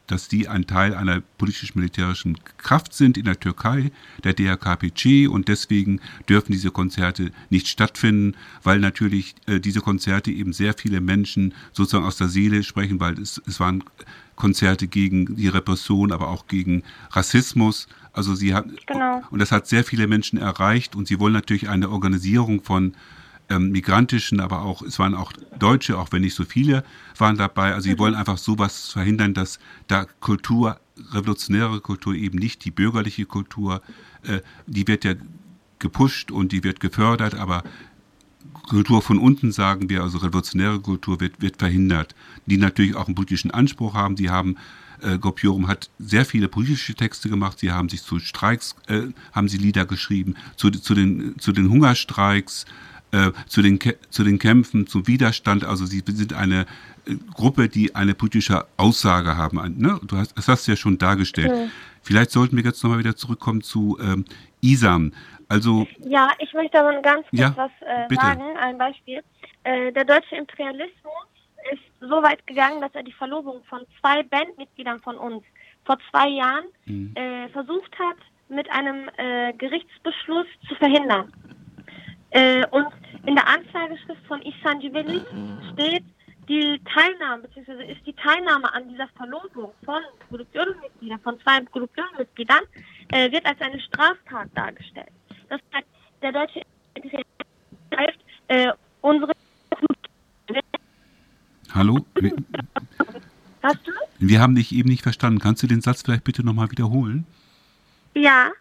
dass 0.08 0.28
die 0.28 0.50
ein 0.50 0.68
Teil 0.68 0.96
einer 0.96 1.22
politisch-militärischen 1.38 2.38
Kraft 2.58 2.94
sind 2.94 3.18
in 3.18 3.24
der 3.24 3.40
Türkei, 3.40 3.94
der 4.26 4.34
DRKPC, 4.34 5.30
und 5.30 5.48
deswegen 5.48 6.02
dürfen 6.28 6.52
diese 6.52 6.72
Konzerte 6.72 7.32
nicht 7.50 7.70
stattfinden, 7.70 8.36
weil 8.64 8.80
natürlich 8.80 9.36
äh, 9.48 9.62
diese 9.62 9.80
Konzerte 9.80 10.30
eben 10.30 10.52
sehr 10.52 10.74
viele 10.74 11.00
Menschen 11.00 11.54
sozusagen 11.72 12.06
aus 12.06 12.18
der 12.18 12.28
Seele 12.28 12.64
sprechen, 12.64 13.00
weil 13.00 13.18
es, 13.18 13.42
es 13.48 13.62
waren 13.62 13.86
Konzerte 14.36 14.88
gegen 14.88 15.38
die 15.38 15.48
Repression, 15.48 16.12
aber 16.12 16.28
auch 16.28 16.48
gegen 16.48 16.84
Rassismus. 17.12 17.88
Also 18.14 18.36
sie 18.36 18.54
hat 18.54 18.66
genau. 18.86 19.22
und 19.32 19.40
das 19.40 19.52
hat 19.52 19.68
sehr 19.68 19.84
viele 19.84 20.08
Menschen 20.08 20.38
erreicht 20.38 20.96
und 20.96 21.08
sie 21.08 21.20
wollen 21.20 21.34
natürlich 21.34 21.68
eine 21.68 21.90
Organisierung 21.90 22.62
von 22.62 22.94
ähm, 23.50 23.72
migrantischen, 23.72 24.40
aber 24.40 24.62
auch, 24.62 24.82
es 24.82 25.00
waren 25.00 25.16
auch 25.16 25.34
Deutsche, 25.60 25.98
auch 25.98 26.12
wenn 26.12 26.22
nicht 26.22 26.36
so 26.36 26.46
viele 26.46 26.84
waren 27.18 27.38
dabei. 27.38 27.74
Also 27.74 27.86
sie 27.86 27.96
mhm. 27.96 28.00
wollen 28.00 28.16
einfach 28.16 28.38
sowas 28.38 28.90
verhindern, 28.90 29.34
dass 29.34 29.60
da 29.88 30.06
Kultur, 30.22 30.80
revolutionäre 31.12 31.82
Kultur 31.82 32.14
eben 32.14 32.38
nicht 32.38 32.64
die 32.66 32.72
bürgerliche 32.72 33.26
Kultur, 33.26 33.82
äh, 34.24 34.40
die 34.68 34.88
wird 34.88 35.04
ja 35.04 35.16
gepusht 35.80 36.32
und 36.32 36.52
die 36.52 36.64
wird 36.64 36.80
gefördert, 36.80 37.36
aber 37.36 37.64
Kultur 38.70 39.02
von 39.02 39.18
unten, 39.18 39.52
sagen 39.52 39.90
wir, 39.90 40.04
also 40.04 40.20
revolutionäre 40.20 40.80
Kultur 40.80 41.20
wird, 41.20 41.42
wird 41.42 41.58
verhindert, 41.58 42.16
die 42.46 42.58
natürlich 42.58 42.96
auch 42.96 43.08
einen 43.08 43.16
politischen 43.16 43.52
Anspruch 43.52 43.94
haben. 43.94 44.16
Sie 44.16 44.30
haben, 44.30 44.56
äh, 45.04 45.18
Gopiorum 45.18 45.68
hat 45.68 45.90
sehr 46.00 46.26
viele 46.26 46.48
politische 46.48 46.96
Texte 46.96 47.30
gemacht. 47.30 47.60
Sie 47.60 47.72
haben 47.72 47.90
sich 47.90 48.04
zu 48.04 48.20
Streiks, 48.20 48.76
äh, 48.88 49.02
haben 49.32 49.50
sie 49.50 49.58
Lieder 49.58 49.86
geschrieben, 49.86 50.36
zu, 50.56 50.70
zu, 50.72 50.94
den, 50.94 51.38
zu 51.40 51.52
den 51.52 51.70
Hungerstreiks, 51.70 52.66
äh, 53.12 53.32
zu, 53.48 53.62
den, 53.62 53.80
zu 54.10 54.24
den 54.24 54.40
Kämpfen, 54.40 54.88
zum 54.88 55.08
Widerstand. 55.08 55.64
Also 55.64 55.86
sie 55.86 56.04
sind 56.06 56.34
eine 56.34 56.66
äh, 57.06 57.16
Gruppe, 57.34 57.70
die 57.70 57.96
eine 57.96 58.14
politische 58.14 58.66
Aussage 58.78 59.38
haben. 59.38 59.58
Ne? 59.78 60.00
Du 60.04 60.18
hast, 60.18 60.38
das 60.38 60.48
hast 60.48 60.68
du 60.68 60.72
ja 60.72 60.78
schon 60.78 60.98
dargestellt. 60.98 61.50
Ja. 61.50 61.68
Vielleicht 62.02 62.32
sollten 62.32 62.58
wir 62.58 62.64
jetzt 62.64 62.84
nochmal 62.84 63.00
wieder 63.00 63.16
zurückkommen 63.16 63.62
zu 63.62 63.98
ähm, 64.02 64.26
Isam. 64.62 65.14
Also, 65.48 65.88
ja, 66.00 66.30
ich 66.40 66.54
möchte 66.54 66.80
aber 66.80 67.02
ganz 67.02 67.28
kurz 67.30 67.40
ja, 67.40 67.54
was 67.56 67.72
äh, 67.82 68.16
sagen. 68.16 68.58
Ein 68.58 68.78
Beispiel. 68.78 69.22
Äh, 69.64 69.92
der 69.92 70.04
deutsche 70.04 70.36
Imperialismus 70.36 71.28
ist 71.72 71.84
so 72.00 72.22
weit 72.24 72.46
gegangen, 72.48 72.82
dass 72.82 72.94
er 72.96 73.04
die 73.04 73.14
Verlobung 73.14 73.64
von 73.66 73.82
zwei 74.00 74.24
Bandmitgliedern 74.24 75.00
von 75.02 75.18
uns 75.18 75.44
vor 75.86 75.98
zwei 76.10 76.30
Jahren 76.30 76.66
mhm. 76.86 77.16
äh, 77.16 77.50
versucht 77.50 77.98
hat, 78.00 78.18
mit 78.50 78.70
einem 78.72 79.10
äh, 79.18 79.54
Gerichtsbeschluss 79.54 80.48
zu 80.68 80.76
verhindern. 80.76 81.32
Äh, 82.32 82.66
und 82.72 82.88
in 83.26 83.36
der 83.36 83.48
Anklageschrift 83.48 84.26
von 84.28 84.42
Ihsan 84.42 84.82
Jibeli 84.82 85.22
steht, 85.74 86.04
die 86.50 86.82
Teilnahme, 86.94 87.44
beziehungsweise 87.44 87.84
ist 87.84 88.06
die 88.06 88.14
Teilnahme 88.14 88.74
an 88.74 88.90
dieser 88.90 89.08
Verlosung 89.10 89.72
von 89.86 90.02
Produktionsmitgliedern, 90.30 91.20
von 91.22 91.40
zwei 91.40 91.62
Produktionsmitgliedern, 91.62 92.64
äh, 93.14 93.32
wird 93.32 93.46
als 93.46 93.62
eine 93.62 93.80
Straftat 93.80 94.50
dargestellt. 94.56 95.12
Das 95.50 95.62
heißt, 95.74 95.88
der 96.22 96.32
deutsche 96.32 96.62
äh, 98.48 98.72
unsere 99.02 99.32
Hallo? 101.74 102.06
Hast 103.64 103.88
du? 103.88 103.92
Wir 104.20 104.42
haben 104.42 104.56
dich 104.56 104.72
eben 104.74 104.90
nicht 104.90 105.02
verstanden. 105.02 105.40
Kannst 105.40 105.64
du 105.64 105.68
den 105.68 105.82
Satz 105.82 106.04
vielleicht 106.04 106.24
bitte 106.24 106.46
nochmal 106.46 106.70
wiederholen? 106.70 107.26
Ja. 108.14 108.52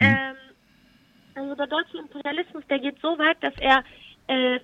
Hm. 0.00 0.08
Ähm, 0.08 0.36
also 1.34 1.54
der 1.54 1.66
deutsche 1.66 1.98
Imperialismus, 1.98 2.64
der 2.70 2.78
geht 2.78 2.98
so 3.02 3.18
weit, 3.18 3.36
dass 3.42 3.54
er 3.58 3.84
äh, 4.28 4.60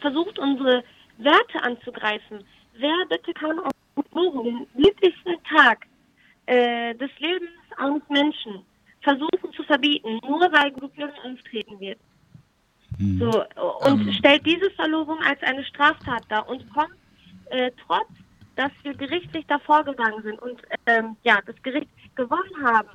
versucht, 0.00 0.38
unsere 0.38 0.84
Werte 1.18 1.62
anzugreifen. 1.62 2.44
Wer 2.74 2.94
bitte 3.08 3.32
kann 3.34 3.58
auf 3.58 3.72
den 4.14 4.66
glücklichsten 4.76 5.36
Tag 5.52 5.86
äh, 6.46 6.94
des 6.94 7.10
Lebens 7.18 7.50
eines 7.78 8.02
Menschen 8.08 8.62
versuchen 9.02 9.52
zu 9.56 9.64
verbieten, 9.64 10.20
nur 10.26 10.40
weil 10.52 10.70
Gruppierung 10.70 11.14
auftreten 11.24 11.80
wird? 11.80 11.98
Hm. 12.98 13.18
So, 13.18 13.44
und 13.86 14.06
ähm. 14.06 14.12
stellt 14.12 14.46
diese 14.46 14.70
Verlobung 14.70 15.18
als 15.24 15.42
eine 15.42 15.64
Straftat 15.64 16.24
dar 16.28 16.48
und 16.48 16.68
kommt 16.72 16.99
äh, 17.50 17.70
trotz, 17.86 18.08
dass 18.56 18.70
wir 18.82 18.94
gerichtlich 18.94 19.46
davor 19.46 19.84
gegangen 19.84 20.22
sind 20.22 20.40
und 20.40 20.60
ähm, 20.86 21.16
ja, 21.22 21.40
das 21.46 21.60
Gericht 21.62 21.88
gewonnen 22.14 22.62
haben, 22.62 22.88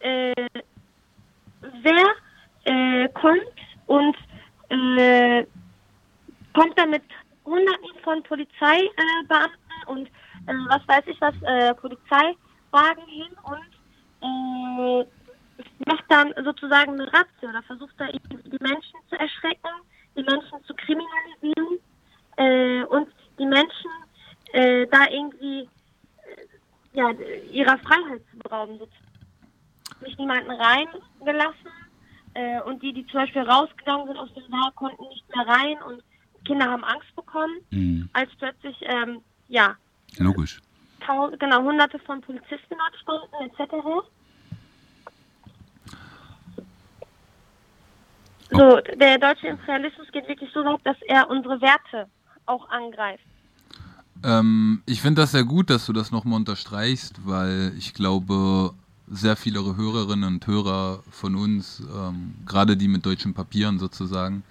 äh, 0.00 0.48
wer 1.82 2.06
äh, 2.64 3.08
kommt 3.10 3.42
und 3.86 4.16
äh, 4.68 5.46
kommt 6.54 6.78
dann 6.78 6.90
mit 6.90 7.02
Hunderten 7.44 7.88
von 8.02 8.22
Polizeibeamten 8.22 9.58
und 9.86 10.08
äh, 10.08 10.54
was 10.68 10.86
weiß 10.86 11.04
ich 11.06 11.20
was, 11.20 11.34
äh, 11.42 11.74
Polizeiwagen 11.74 13.06
hin 13.06 13.28
und 13.44 15.06
macht 15.84 16.04
dann 16.08 16.32
sozusagen 16.44 16.92
eine 16.92 17.12
Ratze 17.12 17.48
oder 17.48 17.62
versucht 17.64 17.94
da 17.98 18.06
irgendwie 18.06 18.50
die 18.50 18.62
Menschen 18.62 18.98
zu 19.08 19.18
erschrecken, 19.18 19.68
die 20.16 20.22
Menschen 20.22 20.62
zu 20.64 20.74
kriminalisieren 20.74 21.78
und 22.88 23.08
die 23.38 23.46
Menschen 23.46 23.90
da 24.52 25.06
irgendwie 25.10 25.68
ja, 26.92 27.12
ihrer 27.72 27.78
Freiheit 27.78 28.22
zu 28.30 28.38
berauben 28.38 28.78
sozusagen 28.78 29.12
nicht 30.04 30.18
niemanden 30.18 30.50
reingelassen. 30.50 31.70
Äh, 32.34 32.60
und 32.62 32.82
die, 32.82 32.92
die 32.92 33.06
zum 33.06 33.20
Beispiel 33.20 33.42
rausgegangen 33.42 34.06
sind 34.06 34.16
aus 34.16 34.32
dem 34.34 34.44
Saal, 34.50 34.72
konnten 34.74 35.04
nicht 35.08 35.24
mehr 35.34 35.46
rein 35.46 35.76
und 35.86 36.02
Kinder 36.44 36.64
haben 36.64 36.82
Angst 36.84 37.14
bekommen, 37.14 37.54
mhm. 37.70 38.08
als 38.12 38.30
plötzlich, 38.38 38.76
ähm, 38.82 39.20
ja. 39.48 39.76
Logisch. 40.18 40.60
Genau, 41.38 41.62
hunderte 41.62 41.98
von 42.00 42.20
Polizisten 42.20 42.76
dort 42.78 42.96
standen, 43.28 43.50
etc. 43.50 43.74
So, 48.50 48.80
der 48.96 49.18
deutsche 49.18 49.48
Imperialismus 49.48 50.10
geht 50.12 50.28
wirklich 50.28 50.50
so 50.52 50.64
weit, 50.64 50.80
dass 50.84 51.00
er 51.02 51.28
unsere 51.28 51.60
Werte 51.60 52.08
auch 52.46 52.68
angreift. 52.70 53.24
Ähm, 54.22 54.82
ich 54.86 55.00
finde 55.00 55.22
das 55.22 55.32
sehr 55.32 55.44
gut, 55.44 55.70
dass 55.70 55.86
du 55.86 55.92
das 55.92 56.10
nochmal 56.10 56.36
unterstreichst, 56.36 57.14
weil 57.24 57.72
ich 57.76 57.94
glaube, 57.94 58.72
sehr 59.10 59.36
viele 59.36 59.76
Hörerinnen 59.76 60.34
und 60.34 60.46
Hörer 60.46 61.02
von 61.10 61.36
uns, 61.36 61.82
ähm, 61.94 62.34
gerade 62.46 62.76
die 62.76 62.88
mit 62.88 63.04
deutschen 63.04 63.34
Papieren 63.34 63.78
sozusagen, 63.78 64.42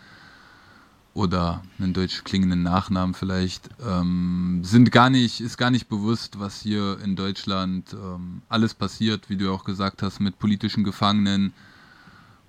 oder 1.13 1.61
einen 1.77 1.93
deutsch 1.93 2.23
klingenden 2.23 2.63
Nachnamen 2.63 3.13
vielleicht, 3.13 3.69
ähm, 3.85 4.61
sind 4.63 4.91
gar 4.91 5.09
nicht, 5.09 5.41
ist 5.41 5.57
gar 5.57 5.69
nicht 5.69 5.89
bewusst, 5.89 6.39
was 6.39 6.61
hier 6.61 6.99
in 7.03 7.15
Deutschland 7.15 7.93
ähm, 7.93 8.41
alles 8.47 8.73
passiert, 8.73 9.29
wie 9.29 9.35
du 9.35 9.51
auch 9.53 9.65
gesagt 9.65 10.03
hast, 10.03 10.21
mit 10.21 10.39
politischen 10.39 10.83
Gefangenen, 10.83 11.53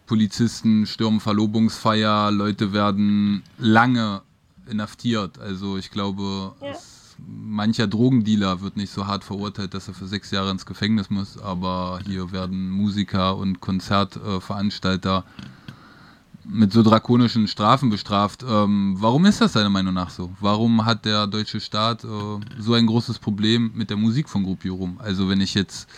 Polizisten 0.07 0.87
stürmen 0.87 1.21
Verlobungsfeier, 1.21 2.31
Leute 2.31 2.73
werden 2.73 3.43
lange 3.59 4.23
inhaftiert. 4.69 5.39
Also 5.39 5.77
ich 5.77 5.91
glaube, 5.91 6.53
ja. 6.61 6.69
es 6.69 7.02
mancher 7.27 7.87
Drogendealer 7.87 8.61
wird 8.61 8.77
nicht 8.77 8.93
so 8.93 9.07
hart 9.07 9.25
verurteilt, 9.25 9.75
dass 9.75 9.89
er 9.89 9.95
für 9.95 10.07
sechs 10.07 10.31
Jahre 10.31 10.51
ins 10.51 10.67
Gefängnis 10.67 11.11
muss, 11.11 11.39
aber 11.39 12.01
hier 12.05 12.33
werden 12.33 12.71
Musiker 12.71 13.37
und 13.37 13.61
Konzertveranstalter 13.61 15.25
mit 16.45 16.73
so 16.73 16.83
drakonischen 16.83 17.47
Strafen 17.47 17.91
bestraft. 17.91 18.45
Ähm, 18.49 18.97
warum 18.99 19.25
ist 19.27 19.41
das 19.41 19.53
deiner 19.53 19.71
Meinung 19.71 19.95
nach 19.95 20.11
so? 20.11 20.31
Warum 20.41 20.85
hat 20.85 21.05
der 21.05 21.27
deutsche 21.27 21.61
Staat 21.61 22.05
äh, 22.05 22.09
so 22.59 22.75
ein 22.75 22.87
großes 22.87 23.19
Problem 23.19 23.71
mit 23.75 23.91
der 23.91 23.97
Musik 23.97 24.29
von 24.29 24.43
Gruppierung? 24.43 25.01
Also 25.01 25.29
wenn 25.29 25.41
ich 25.41 25.55
jetzt 25.55 25.89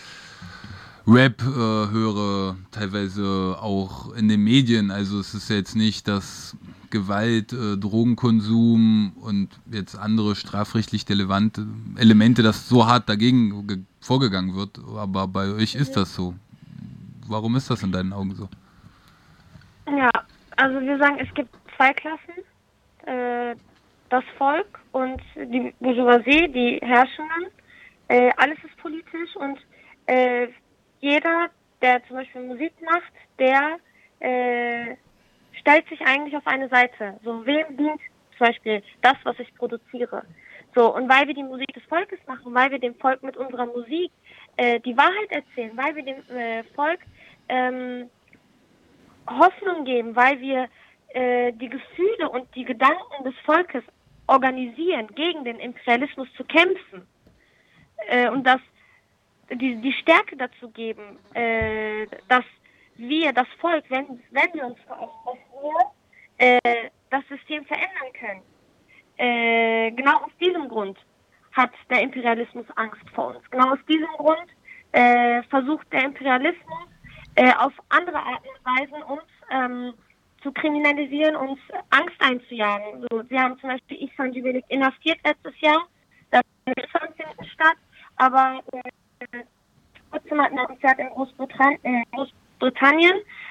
Rap 1.07 1.41
äh, 1.41 1.45
höre, 1.45 2.57
teilweise 2.71 3.57
auch 3.61 4.13
in 4.13 4.27
den 4.27 4.43
Medien. 4.43 4.89
Also 4.89 5.19
es 5.19 5.35
ist 5.35 5.49
jetzt 5.49 5.75
nicht, 5.75 6.07
dass 6.07 6.57
Gewalt, 6.95 7.51
äh, 7.51 7.77
Drogenkonsum 7.77 9.13
und 9.21 9.49
jetzt 9.69 9.95
andere 9.95 10.35
strafrechtlich 10.35 11.07
relevante 11.09 11.67
Elemente, 11.97 12.41
dass 12.41 12.69
so 12.69 12.87
hart 12.87 13.09
dagegen 13.09 13.85
vorgegangen 13.99 14.55
wird. 14.55 14.79
Aber 14.95 15.27
bei 15.27 15.51
euch 15.51 15.75
ist 15.75 15.97
das 15.97 16.15
so. 16.15 16.33
Warum 17.27 17.55
ist 17.57 17.69
das 17.69 17.83
in 17.83 17.91
deinen 17.91 18.13
Augen 18.13 18.33
so? 18.35 18.47
Ja, 19.87 20.09
also 20.55 20.79
wir 20.79 20.97
sagen, 20.97 21.17
es 21.19 21.33
gibt 21.33 21.49
zwei 21.75 21.91
Klassen. 21.93 22.37
Äh, 23.05 23.55
das 24.09 24.23
Volk 24.37 24.79
und 24.93 25.21
die 25.35 25.73
Bourgeoisie, 25.79 26.47
die 26.47 26.79
Herrschenden. 26.81 27.51
Äh, 28.07 28.31
alles 28.37 28.57
ist 28.63 28.77
politisch 28.77 29.35
und 29.35 29.57
äh, 30.05 30.47
jeder, 31.01 31.49
der 31.81 32.01
zum 32.07 32.17
Beispiel 32.17 32.43
Musik 32.43 32.71
macht, 32.85 33.11
der 33.39 33.77
äh, 34.19 34.95
stellt 35.65 35.89
sich 35.89 35.99
eigentlich 36.01 36.37
auf 36.37 36.45
eine 36.45 36.69
Seite. 36.69 37.19
So, 37.23 37.43
wem 37.45 37.75
dient 37.75 37.99
zum 38.37 38.47
Beispiel 38.47 38.83
das, 39.01 39.15
was 39.23 39.39
ich 39.39 39.53
produziere? 39.55 40.23
So, 40.75 40.93
und 40.93 41.09
weil 41.09 41.27
wir 41.27 41.33
die 41.33 41.43
Musik 41.43 41.73
des 41.73 41.83
Volkes 41.85 42.19
machen, 42.27 42.53
weil 42.53 42.69
wir 42.69 42.77
dem 42.77 42.93
Volk 42.95 43.23
mit 43.23 43.35
unserer 43.35 43.65
Musik 43.65 44.11
äh, 44.57 44.79
die 44.81 44.95
Wahrheit 44.95 45.31
erzählen, 45.31 45.75
weil 45.75 45.95
wir 45.95 46.03
dem 46.03 46.37
äh, 46.37 46.63
Volk 46.75 46.99
ähm, 47.49 48.09
Hoffnung 49.27 49.85
geben, 49.85 50.15
weil 50.15 50.39
wir 50.39 50.67
äh, 51.09 51.51
die 51.53 51.69
Gefühle 51.69 52.29
und 52.29 52.53
die 52.53 52.65
Gedanken 52.65 53.23
des 53.23 53.33
Volkes 53.43 53.83
organisieren, 54.27 55.07
gegen 55.15 55.45
den 55.45 55.59
Imperialismus 55.59 56.27
zu 56.37 56.43
kämpfen 56.43 57.07
äh, 58.07 58.29
und 58.29 58.45
das 58.45 58.59
die, 59.49 59.75
die 59.77 59.93
Stärke 59.93 60.35
dazu 60.37 60.69
geben, 60.69 61.19
äh, 61.33 62.07
dass 62.27 62.43
wir, 62.95 63.33
das 63.33 63.47
Volk, 63.59 63.85
wenn, 63.89 64.21
wenn 64.31 64.53
wir 64.53 64.65
uns 64.65 64.79
verausgaben, 64.81 65.91
äh, 66.37 66.59
das 67.09 67.23
System 67.27 67.65
verändern 67.65 68.13
können. 68.19 68.41
Äh, 69.17 69.91
genau 69.91 70.17
aus 70.17 70.31
diesem 70.39 70.67
Grund 70.67 70.97
hat 71.53 71.71
der 71.89 72.01
Imperialismus 72.01 72.65
Angst 72.75 73.09
vor 73.13 73.35
uns. 73.35 73.49
Genau 73.49 73.71
aus 73.71 73.79
diesem 73.87 74.09
Grund 74.17 74.47
äh, 74.91 75.41
versucht 75.43 75.91
der 75.93 76.03
Imperialismus 76.03 76.87
äh, 77.35 77.53
auf 77.53 77.73
andere 77.89 78.17
Arten 78.17 78.47
und 78.47 78.65
Weisen 78.65 79.03
uns 79.03 79.23
ähm, 79.51 79.93
zu 80.41 80.51
kriminalisieren, 80.51 81.35
uns 81.35 81.59
Angst 81.89 82.15
einzujagen. 82.19 83.05
So, 83.09 83.23
sie 83.29 83.39
haben 83.39 83.57
zum 83.59 83.69
Beispiel 83.69 84.03
Ihsan 84.03 84.33
Jubilik 84.33 84.65
inhaftiert 84.67 85.17
letztes 85.25 85.59
Jahr. 85.61 85.87
Das 86.31 86.43
findet 86.61 87.51
statt, 87.51 87.77
aber 88.17 88.61
äh, 88.73 89.43
trotzdem 90.11 90.41
hat 90.41 90.51
ein 90.51 90.57
Konzert 90.57 90.99
in 90.99 91.09
Großbritannien, 91.09 91.79
äh, 91.83 92.03
Großbritannien 92.11 92.44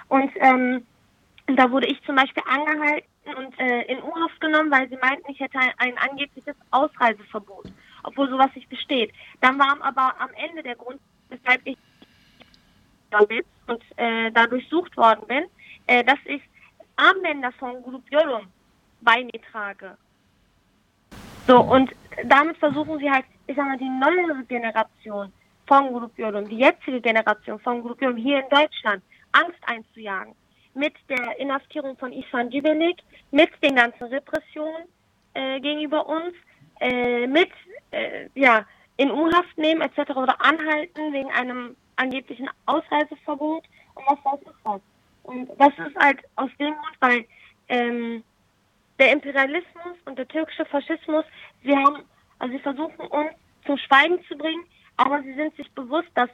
und 0.09 0.31
ähm, 0.37 0.87
da 1.47 1.71
wurde 1.71 1.87
ich 1.87 2.03
zum 2.05 2.17
Beispiel 2.17 2.43
angehalten 2.47 3.09
und 3.37 3.59
äh, 3.59 3.83
in 3.83 4.03
U-Haft 4.03 4.41
genommen, 4.41 4.71
weil 4.71 4.89
sie 4.89 4.97
meinten, 4.97 5.31
ich 5.31 5.41
hätte 5.41 5.59
ein, 5.59 5.73
ein, 5.79 5.99
angebliches 5.99 6.57
Ausreiseverbot, 6.71 7.67
obwohl 8.03 8.29
sowas 8.29 8.51
nicht 8.55 8.69
besteht. 8.69 9.13
Dann 9.41 9.59
war 9.59 9.77
aber 9.81 10.21
am 10.21 10.31
Ende 10.35 10.63
der 10.63 10.77
Grund, 10.77 11.01
weshalb 11.29 11.61
ich 11.65 11.77
und 13.67 13.83
äh, 13.97 14.33
da 14.33 14.47
durchsucht 14.47 14.97
worden 14.97 15.25
bin, 15.29 15.45
äh, 15.87 16.03
dass 16.03 16.19
ich 16.25 16.43
Armbänder 16.97 17.53
von 17.53 17.77
Yorum 18.11 18.49
bei 19.01 19.23
mir 19.23 19.41
trage. 19.53 19.97
So, 21.47 21.61
und 21.61 21.95
damit 22.25 22.57
versuchen 22.57 22.99
sie 22.99 23.11
halt, 23.11 23.25
ich 23.47 23.57
sag 23.57 23.67
mal, 23.67 23.79
die 23.79 23.89
neue 23.89 24.45
Generation 24.47 25.33
von 25.67 26.11
Yorum, 26.17 26.49
die 26.49 26.59
jetzige 26.59 27.01
Generation 27.01 27.59
von 27.61 27.85
Yorum 27.85 28.17
hier 28.17 28.41
in 28.41 28.49
Deutschland, 28.51 29.03
Angst 29.33 29.59
einzujagen. 29.67 30.35
Mit 30.75 30.95
der 31.09 31.39
Inhaftierung 31.39 31.97
von 31.97 32.13
Isvan 32.13 32.51
Djibelik, 32.51 32.99
mit 33.31 33.51
den 33.63 33.77
ganzen 33.77 34.05
Repressionen 34.05 34.89
äh, 35.35 35.61
gegenüber 35.61 36.07
uns, 36.09 36.35
äh, 36.81 37.27
mit, 37.27 37.51
äh, 37.93 38.29
ja, 38.35 38.65
in 38.97 39.11
U-Haft 39.11 39.57
nehmen 39.57 39.83
etc. 39.83 40.11
oder 40.11 40.41
anhalten 40.41 41.13
wegen 41.13 41.31
einem 41.31 41.77
angeblichen 41.97 42.49
Ausreiseverbot 42.67 43.65
und 43.95 44.07
was 44.07 44.25
weiß 44.25 44.41
ich 44.43 44.65
was. 44.65 44.81
Und 45.25 45.49
das 45.59 45.73
ist 45.87 45.97
halt 45.97 46.21
aus 46.37 46.51
dem 46.59 46.75
Grund, 46.75 46.97
weil 47.01 47.25
ähm, 47.69 48.23
der 48.99 49.13
Imperialismus 49.13 49.97
und 50.05 50.19
der 50.19 50.29
türkische 50.29 50.65
Faschismus, 50.67 51.25
sie 51.63 51.75
haben, 51.75 52.05
also 52.39 52.55
sie 52.55 52.63
versuchen 52.63 53.07
uns 53.07 53.31
zum 53.67 53.79
Schweigen 53.79 54.23
zu 54.29 54.37
bringen, 54.37 54.65
aber 54.97 55.23
sie 55.23 55.35
sind 55.35 55.57
sich 55.57 55.71
bewusst, 55.73 56.11
dass 56.15 56.31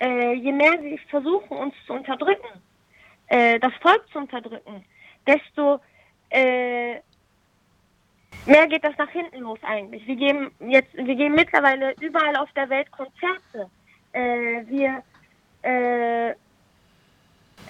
äh, 0.00 0.32
je 0.34 0.52
mehr 0.52 0.78
sie 0.80 0.98
versuchen, 1.08 1.56
uns 1.56 1.74
zu 1.86 1.92
unterdrücken, 1.92 2.60
äh, 3.28 3.58
das 3.60 3.72
Volk 3.80 4.04
zu 4.12 4.18
unterdrücken, 4.18 4.84
desto 5.26 5.80
äh, 6.30 6.94
mehr 8.46 8.66
geht 8.68 8.84
das 8.84 8.96
nach 8.98 9.10
hinten 9.10 9.38
los 9.38 9.58
eigentlich. 9.62 10.06
Wir 10.06 10.16
geben 10.16 10.50
jetzt, 10.60 10.94
wir 10.94 11.14
geben 11.14 11.34
mittlerweile 11.34 11.94
überall 12.00 12.36
auf 12.36 12.52
der 12.52 12.68
Welt 12.68 12.90
Konzerte. 12.90 13.70
Äh, 14.12 14.66
wir 14.66 15.02
äh, 15.62 16.34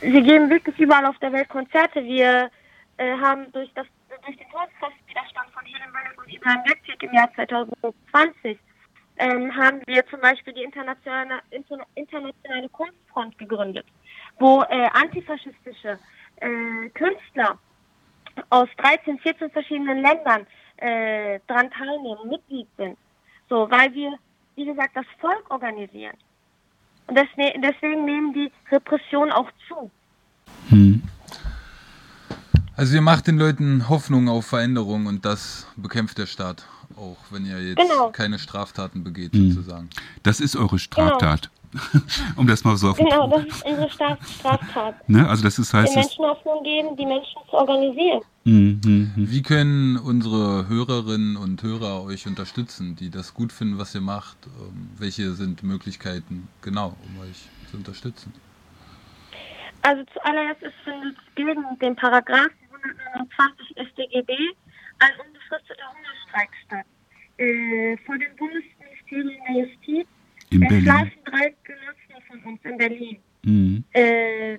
wir 0.00 0.22
geben 0.22 0.50
wirklich 0.50 0.78
überall 0.78 1.06
auf 1.06 1.18
der 1.18 1.32
Welt 1.32 1.48
Konzerte. 1.48 2.04
Wir 2.04 2.50
äh, 2.96 3.16
haben 3.18 3.50
durch, 3.52 3.70
das, 3.74 3.86
durch 4.24 4.36
den 4.36 4.48
Todeskraftwiderstand 4.50 5.50
von 5.50 5.64
Helen 5.64 5.92
Welle 5.92 6.14
und 6.16 6.32
Ibrahim 6.32 6.62
Bektik 6.64 7.02
im 7.02 7.12
Jahr 7.12 7.32
2020 7.34 8.58
ähm, 9.16 9.54
haben 9.54 9.80
wir 9.86 10.06
zum 10.06 10.20
Beispiel 10.20 10.52
die 10.52 10.62
internationale, 10.62 11.40
Inter, 11.50 11.78
internationale 11.94 12.68
Kunstfront 12.70 13.38
gegründet, 13.38 13.86
wo 14.38 14.62
äh, 14.62 14.88
antifaschistische 14.92 15.98
äh, 16.36 16.88
Künstler 16.90 17.58
aus 18.50 18.68
13, 18.78 19.18
14 19.18 19.50
verschiedenen 19.50 20.02
Ländern 20.02 20.46
äh, 20.78 21.38
daran 21.46 21.70
teilnehmen, 21.70 22.28
Mitglied 22.28 22.68
sind. 22.76 22.98
So, 23.48 23.70
weil 23.70 23.92
wir, 23.94 24.14
wie 24.56 24.64
gesagt, 24.64 24.96
das 24.96 25.06
Volk 25.20 25.50
organisieren. 25.50 26.16
Und 27.06 27.16
ne-, 27.36 27.54
deswegen 27.62 28.04
nehmen 28.04 28.32
die 28.32 28.50
Repressionen 28.70 29.32
auch 29.32 29.50
zu. 29.68 29.90
Hm. 30.68 31.02
Also 32.76 32.96
ihr 32.96 33.02
macht 33.02 33.28
den 33.28 33.38
Leuten 33.38 33.88
Hoffnung 33.88 34.28
auf 34.28 34.46
Veränderung 34.46 35.06
und 35.06 35.24
das 35.24 35.68
bekämpft 35.76 36.18
der 36.18 36.26
Staat, 36.26 36.66
auch 36.96 37.16
wenn 37.30 37.46
ihr 37.46 37.60
jetzt 37.60 37.78
genau. 37.78 38.10
keine 38.10 38.38
Straftaten 38.38 39.04
begeht, 39.04 39.32
hm. 39.32 39.52
sozusagen. 39.52 39.90
Das 40.22 40.40
ist 40.40 40.56
eure 40.56 40.78
Straftat. 40.78 41.42
Genau. 41.42 41.54
um 42.36 42.46
das 42.46 42.64
mal 42.64 42.76
so 42.76 42.90
auf 42.90 42.96
Genau, 42.96 43.28
das 43.28 43.46
ist 43.46 43.64
unsere 43.64 43.90
Straftat. 43.90 45.08
Ne? 45.08 45.28
Also 45.28 45.42
das 45.42 45.58
ist 45.58 45.74
heißt, 45.74 45.94
den 45.94 46.00
Menschen 46.02 46.24
Hoffnung 46.24 46.62
geben, 46.62 46.96
die 46.96 47.06
Menschen 47.06 47.40
zu 47.50 47.56
organisieren. 47.56 48.20
Mhm, 48.44 48.80
mhm. 48.84 49.12
Wie 49.16 49.42
können 49.42 49.96
unsere 49.96 50.68
Hörerinnen 50.68 51.36
und 51.36 51.62
Hörer 51.62 52.04
euch 52.04 52.26
unterstützen, 52.26 52.94
die 52.96 53.10
das 53.10 53.34
gut 53.34 53.52
finden, 53.52 53.78
was 53.78 53.94
ihr 53.94 54.00
macht? 54.00 54.36
Ähm, 54.46 54.90
welche 54.98 55.32
sind 55.32 55.62
Möglichkeiten, 55.62 56.48
genau, 56.62 56.96
um 57.06 57.22
euch 57.22 57.48
zu 57.70 57.76
unterstützen? 57.76 58.32
Also 59.82 60.02
zuallererst 60.12 60.62
ist 60.62 60.74
findet 60.84 61.16
gegen 61.34 61.78
den 61.80 61.96
Paragraphen 61.96 62.52
129 62.82 63.76
StGB 63.90 64.32
ein 65.04 65.20
unbefristeter 65.26 65.84
Hungerstreik 65.92 66.50
statt. 66.64 66.86
Äh, 67.36 67.96
vor 68.06 68.16
dem 68.16 68.34
Bundesministerium 68.36 69.44
der 69.48 69.64
Justiz 69.64 70.06
in 70.50 70.82
schlafen 70.82 71.18
drei 71.24 71.54
Genossen 71.64 72.22
von 72.28 72.42
uns 72.44 72.60
in 72.64 72.76
Berlin 72.78 73.18
mhm. 73.42 73.84
äh, 73.92 74.58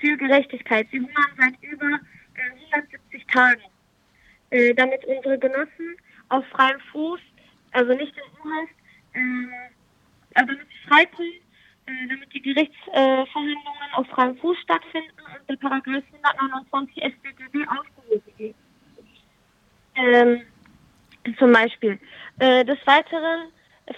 für 0.00 0.16
Gerechtigkeit. 0.16 0.86
Sie 0.90 1.00
hungern 1.00 1.32
seit 1.36 1.62
über 1.62 2.00
äh, 2.34 2.72
170 2.72 3.26
Tagen, 3.26 3.62
äh, 4.50 4.74
damit 4.74 5.04
unsere 5.04 5.38
Genossen 5.38 5.96
auf 6.30 6.46
freiem 6.48 6.80
Fuß, 6.92 7.20
also 7.72 7.92
nicht 7.92 8.14
in 8.16 8.48
U-Haft, 8.48 8.74
äh, 9.12 9.20
also 10.34 10.52
damit 10.54 10.66
sie 10.68 10.88
frei 10.88 11.04
können, 11.04 11.40
äh, 11.86 12.08
damit 12.08 12.32
die 12.32 12.42
Gerichtsverhandlungen 12.42 13.92
auf 13.92 14.06
freiem 14.08 14.36
Fuß 14.38 14.58
stattfinden 14.62 15.10
und 15.18 15.50
der 15.50 15.56
Paragraph 15.56 16.04
129 16.24 16.96
StGB 16.96 17.66
aufgehoben 17.68 18.32
wird. 18.38 18.56
Ähm, 19.96 20.42
zum 21.38 21.52
Beispiel. 21.52 21.98
Äh, 22.38 22.64
des 22.64 22.78
Weiteren 22.86 23.48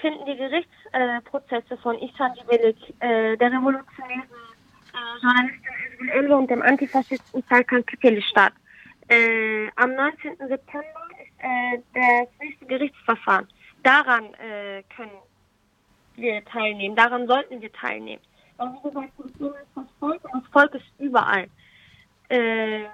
finden 0.00 0.24
die 0.26 0.36
Gerichtsprozesse 0.36 1.74
äh, 1.74 1.78
von 1.78 1.98
Ihsan 1.98 2.34
Cibelik, 2.34 2.76
äh, 3.00 3.36
der 3.36 3.52
revolutionären 3.52 4.22
äh, 4.92 5.22
Journalistin 5.22 5.62
Isabel 5.96 6.08
Elbe 6.10 6.36
und 6.36 6.50
dem 6.50 6.62
Antifaschisten 6.62 7.44
Salkan 7.48 7.84
Kipeli 7.86 8.22
statt. 8.22 8.52
Äh, 9.08 9.68
am 9.76 9.94
19. 9.94 10.36
September 10.48 11.08
ist 11.22 11.34
äh, 11.38 11.78
das 11.94 12.28
nächste 12.40 12.66
Gerichtsverfahren. 12.66 13.46
Daran 13.82 14.34
äh, 14.34 14.82
können 14.94 15.12
wir 16.16 16.44
teilnehmen, 16.44 16.96
daran 16.96 17.26
sollten 17.26 17.60
wir 17.60 17.72
teilnehmen. 17.72 18.22
Und 18.58 18.74
wie 18.78 18.88
gesagt, 18.88 19.16
Kultur 19.16 19.54
ist 19.56 19.68
das 19.74 19.84
Volk 20.00 20.24
und 20.32 20.44
das 20.44 20.52
Volk 20.52 20.74
ist 20.74 20.86
überall. 20.98 21.46
Äh, 22.28 22.84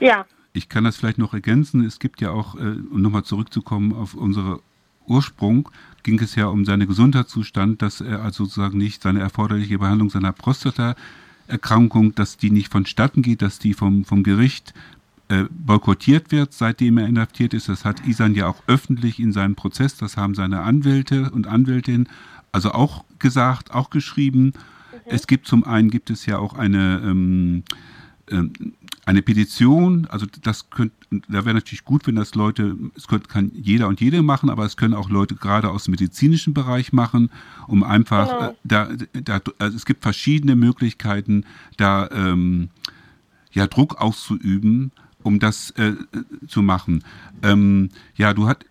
ja. 0.00 0.24
Ich 0.56 0.68
kann 0.68 0.84
das 0.84 0.96
vielleicht 0.96 1.18
noch 1.18 1.34
ergänzen. 1.34 1.84
Es 1.84 1.98
gibt 1.98 2.20
ja 2.20 2.30
auch, 2.30 2.54
äh, 2.56 2.76
um 2.90 3.02
nochmal 3.02 3.24
zurückzukommen 3.24 3.92
auf 3.92 4.14
unsere 4.14 4.60
Ursprung 5.06 5.68
ging 6.02 6.18
es 6.20 6.34
ja 6.34 6.46
um 6.46 6.64
seinen 6.64 6.88
Gesundheitszustand, 6.88 7.82
dass 7.82 8.00
er 8.00 8.22
also 8.22 8.44
sozusagen 8.44 8.78
nicht 8.78 9.02
seine 9.02 9.20
erforderliche 9.20 9.78
Behandlung 9.78 10.08
seiner 10.10 10.32
Prostataerkrankung, 10.32 12.14
dass 12.14 12.36
die 12.36 12.50
nicht 12.50 12.72
vonstatten 12.72 13.22
geht, 13.22 13.42
dass 13.42 13.58
die 13.58 13.74
vom, 13.74 14.04
vom 14.04 14.22
Gericht 14.22 14.72
äh, 15.28 15.44
boykottiert 15.50 16.30
wird, 16.32 16.52
seitdem 16.52 16.98
er 16.98 17.06
inhaftiert 17.06 17.54
ist. 17.54 17.68
Das 17.68 17.84
hat 17.84 18.06
Isan 18.06 18.34
ja 18.34 18.46
auch 18.46 18.62
öffentlich 18.66 19.18
in 19.18 19.32
seinem 19.32 19.56
Prozess, 19.56 19.96
das 19.96 20.16
haben 20.16 20.34
seine 20.34 20.62
Anwälte 20.62 21.30
und 21.30 21.46
Anwältinnen 21.46 22.08
also 22.52 22.72
auch 22.72 23.04
gesagt, 23.18 23.72
auch 23.72 23.90
geschrieben. 23.90 24.44
Mhm. 24.44 24.52
Es 25.06 25.26
gibt 25.26 25.46
zum 25.46 25.64
einen 25.64 25.90
gibt 25.90 26.10
es 26.10 26.24
ja 26.26 26.38
auch 26.38 26.54
eine 26.54 27.02
ähm, 27.04 27.64
ähm, 28.30 28.52
eine 29.06 29.22
Petition, 29.22 30.06
also 30.10 30.26
das 30.42 30.68
könnte, 30.68 30.94
da 31.28 31.44
wäre 31.44 31.54
natürlich 31.54 31.84
gut, 31.84 32.08
wenn 32.08 32.16
das 32.16 32.34
Leute, 32.34 32.76
es 32.96 33.06
könnte, 33.06 33.28
kann 33.28 33.52
jeder 33.54 33.86
und 33.86 34.00
jede 34.00 34.20
machen, 34.20 34.50
aber 34.50 34.64
es 34.64 34.76
können 34.76 34.94
auch 34.94 35.08
Leute 35.08 35.36
gerade 35.36 35.70
aus 35.70 35.84
dem 35.84 35.92
medizinischen 35.92 36.54
Bereich 36.54 36.92
machen, 36.92 37.30
um 37.68 37.84
einfach, 37.84 38.56
genau. 38.64 38.88
äh, 38.88 39.22
da, 39.22 39.38
da, 39.38 39.52
also 39.58 39.76
es 39.76 39.86
gibt 39.86 40.02
verschiedene 40.02 40.56
Möglichkeiten, 40.56 41.44
da 41.76 42.10
ähm, 42.10 42.70
ja 43.52 43.68
Druck 43.68 44.00
auszuüben, 44.00 44.90
um 45.22 45.38
das 45.38 45.70
äh, 45.72 45.94
zu 46.48 46.62
machen. 46.62 47.04
Ähm, 47.44 47.90
ja, 48.16 48.34
du 48.34 48.48
hast, 48.48 48.66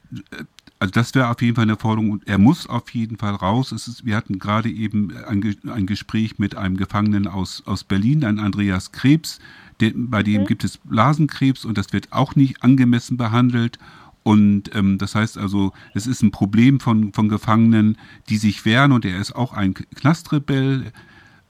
also 0.79 0.91
das 0.91 1.15
wäre 1.15 1.29
auf 1.29 1.41
jeden 1.41 1.55
Fall 1.55 1.63
eine 1.63 1.77
Forderung 1.77 2.11
und 2.11 2.27
er 2.27 2.37
muss 2.37 2.67
auf 2.67 2.89
jeden 2.89 3.17
Fall 3.17 3.35
raus. 3.35 3.71
Ist, 3.71 4.05
wir 4.05 4.17
hatten 4.17 4.37
gerade 4.37 4.69
eben 4.69 5.15
ein, 5.27 5.55
ein 5.69 5.85
Gespräch 5.85 6.39
mit 6.39 6.55
einem 6.55 6.75
Gefangenen 6.75 7.27
aus, 7.27 7.63
aus 7.65 7.85
Berlin, 7.85 8.25
ein 8.25 8.39
Andreas 8.39 8.91
Krebs, 8.91 9.39
der, 9.79 9.91
bei 9.95 10.23
dem 10.23 10.41
mhm. 10.41 10.45
gibt 10.45 10.63
es 10.63 10.77
Blasenkrebs 10.77 11.65
und 11.65 11.77
das 11.77 11.93
wird 11.93 12.11
auch 12.11 12.35
nicht 12.35 12.63
angemessen 12.63 13.17
behandelt. 13.17 13.77
Und 14.23 14.73
ähm, 14.75 14.97
das 14.97 15.13
heißt 15.13 15.37
also, 15.37 15.71
es 15.93 16.07
ist 16.07 16.23
ein 16.23 16.31
Problem 16.31 16.79
von, 16.79 17.13
von 17.13 17.29
Gefangenen, 17.29 17.97
die 18.27 18.37
sich 18.37 18.65
wehren 18.65 18.91
und 18.91 19.05
er 19.05 19.19
ist 19.19 19.35
auch 19.35 19.53
ein 19.53 19.73
Knastrebell. 19.73 20.91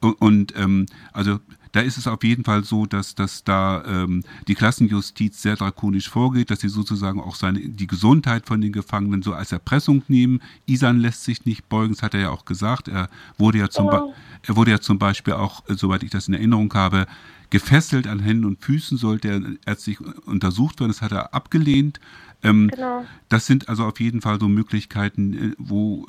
Und, 0.02 0.14
und 0.22 0.54
ähm, 0.58 0.86
also 1.14 1.40
da 1.76 1.82
ist 1.82 1.98
es 1.98 2.08
auf 2.08 2.24
jeden 2.24 2.46
Fall 2.46 2.64
so, 2.64 2.86
dass, 2.86 3.16
dass 3.16 3.44
da 3.44 3.84
ähm, 3.86 4.24
die 4.48 4.56
Klassenjustiz 4.56 5.42
sehr 5.42 5.58
drakonisch 5.58 6.10
vorgeht, 6.10 6.50
dass 6.50 6.62
sie 6.62 6.70
sozusagen 6.70 7.20
auch 7.20 7.36
seine, 7.36 7.60
die 7.60 7.86
Gesundheit 7.86 8.46
von 8.46 8.62
den 8.62 8.72
Gefangenen 8.72 9.22
so 9.22 9.34
als 9.34 9.52
Erpressung 9.52 10.02
nehmen. 10.08 10.42
Isan 10.66 11.00
lässt 11.00 11.26
sich 11.26 11.44
nicht 11.46 11.68
beugen, 11.68 11.94
das 11.94 12.02
hat 12.02 12.14
er 12.14 12.22
ja 12.22 12.30
auch 12.30 12.46
gesagt. 12.46 12.88
Er 12.88 13.10
wurde 13.38 13.58
ja 13.58 13.70
zum, 13.70 13.88
oh. 13.88 14.14
er 14.44 14.56
wurde 14.56 14.72
ja 14.72 14.80
zum 14.80 15.00
Beispiel 15.00 15.34
auch, 15.34 15.68
äh, 15.68 15.74
soweit 15.74 16.04
ich 16.04 16.12
das 16.12 16.30
in 16.30 16.34
Erinnerung 16.34 16.74
habe, 16.74 17.08
gefesselt 17.50 18.08
an 18.08 18.20
Händen 18.20 18.46
und 18.46 18.64
Füßen 18.64 18.98
sollte 18.98 19.28
er 19.28 19.42
ärztlich 19.66 20.00
untersucht 20.26 20.80
werden. 20.80 20.92
Das 20.92 21.02
hat 21.02 21.12
er 21.12 21.34
abgelehnt. 21.34 22.00
Ähm, 22.42 22.70
genau. 22.74 23.06
Das 23.28 23.48
sind 23.48 23.68
also 23.68 23.84
auf 23.84 24.00
jeden 24.00 24.22
Fall 24.22 24.40
so 24.40 24.48
Möglichkeiten, 24.48 25.34
äh, 25.34 25.56
wo 25.58 26.06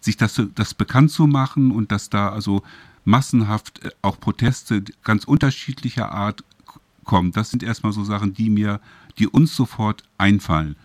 sich 0.00 0.16
das, 0.16 0.42
das 0.56 0.74
bekannt 0.74 1.12
zu 1.12 1.28
machen 1.28 1.70
und 1.70 1.92
dass 1.92 2.10
da 2.10 2.30
also 2.30 2.64
massenhaft 3.04 3.84
äh, 3.84 3.90
auch 4.02 4.20
Proteste 4.20 4.82
ganz 5.04 5.24
unterschiedlicher 5.24 6.10
Art 6.12 6.42
kommen. 7.04 7.32
Das 7.32 7.50
sind 7.50 7.62
erstmal 7.62 7.92
so 7.92 8.04
Sachen, 8.04 8.34
die 8.34 8.50
mir, 8.50 8.80
die 9.18 9.26
uns 9.26 9.56
sofort 9.56 10.04
einfallen. 10.18 10.76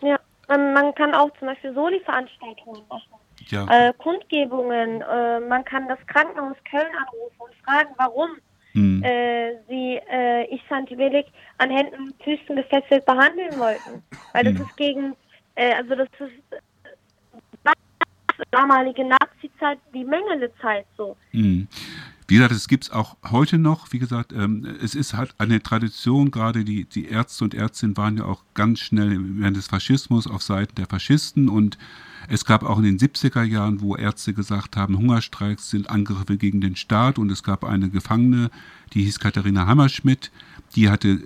Ja, 0.00 0.18
man 0.48 0.94
kann 0.94 1.14
auch 1.14 1.30
zum 1.38 1.48
Beispiel 1.48 1.74
Soli-Veranstaltungen 1.74 2.82
machen. 2.88 3.14
Ja. 3.48 3.66
Äh, 3.68 3.92
Kundgebungen, 3.94 5.02
äh, 5.02 5.40
man 5.40 5.64
kann 5.64 5.88
das 5.88 5.98
Krankenhaus 6.06 6.56
Köln 6.70 6.86
anrufen 6.96 7.36
und 7.38 7.54
fragen, 7.64 7.90
warum 7.96 8.30
hm. 8.72 9.02
äh, 9.02 9.54
sie 9.68 10.00
äh, 10.10 10.54
Ihsan 10.54 10.86
Tibelik 10.86 11.26
an 11.58 11.70
Händen 11.70 11.96
und 11.96 12.22
Füßen 12.22 12.54
gefesselt 12.54 13.04
behandeln 13.06 13.58
wollten. 13.58 14.02
Weil 14.32 14.44
das 14.44 14.54
hm. 14.54 14.62
ist 14.62 14.76
gegen, 14.76 15.16
äh, 15.56 15.74
also 15.74 15.94
das 15.96 16.08
ist 16.20 16.62
damalige 18.50 19.04
Nazi-Zeit, 19.04 19.78
die 19.94 20.04
Mengele-Zeit 20.04 20.86
so. 20.96 21.16
Mhm. 21.32 21.68
Wie 22.30 22.36
gesagt, 22.36 22.52
es 22.52 22.68
gibt 22.68 22.84
es 22.84 22.90
auch 22.92 23.16
heute 23.28 23.58
noch. 23.58 23.92
Wie 23.92 23.98
gesagt, 23.98 24.32
ähm, 24.32 24.64
es 24.80 24.94
ist 24.94 25.14
halt 25.14 25.34
eine 25.38 25.60
Tradition, 25.64 26.30
gerade 26.30 26.64
die, 26.64 26.84
die 26.84 27.06
Ärzte 27.06 27.42
und 27.42 27.54
Ärztinnen 27.54 27.96
waren 27.96 28.18
ja 28.18 28.24
auch 28.24 28.44
ganz 28.54 28.78
schnell 28.78 29.18
während 29.18 29.56
des 29.56 29.66
Faschismus 29.66 30.28
auf 30.28 30.40
Seiten 30.42 30.76
der 30.76 30.86
Faschisten 30.86 31.48
und 31.48 31.76
es 32.28 32.44
gab 32.44 32.62
auch 32.62 32.78
in 32.78 32.84
den 32.84 32.98
70er 32.98 33.42
Jahren, 33.42 33.80
wo 33.80 33.96
Ärzte 33.96 34.32
gesagt 34.32 34.76
haben, 34.76 34.96
Hungerstreiks 34.96 35.70
sind 35.70 35.90
Angriffe 35.90 36.36
gegen 36.36 36.60
den 36.60 36.76
Staat 36.76 37.18
und 37.18 37.32
es 37.32 37.42
gab 37.42 37.64
eine 37.64 37.90
Gefangene, 37.90 38.50
die 38.92 39.02
hieß 39.02 39.18
Katharina 39.18 39.66
Hammerschmidt, 39.66 40.30
die 40.76 40.88
hatte 40.88 41.08
äh, 41.08 41.18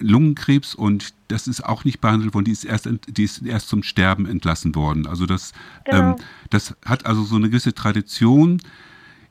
Lungenkrebs 0.00 0.74
und 0.74 1.14
das 1.28 1.46
ist 1.46 1.64
auch 1.64 1.84
nicht 1.84 2.00
behandelt 2.00 2.34
worden. 2.34 2.44
Die 2.44 2.52
ist 2.52 2.64
erst, 2.64 2.88
die 3.06 3.24
ist 3.24 3.42
erst 3.42 3.68
zum 3.68 3.82
Sterben 3.82 4.26
entlassen 4.26 4.74
worden. 4.74 5.06
Also 5.06 5.26
das, 5.26 5.52
genau. 5.84 6.12
ähm, 6.12 6.16
das 6.50 6.74
hat 6.84 7.06
also 7.06 7.22
so 7.24 7.36
eine 7.36 7.48
gewisse 7.48 7.74
Tradition. 7.74 8.60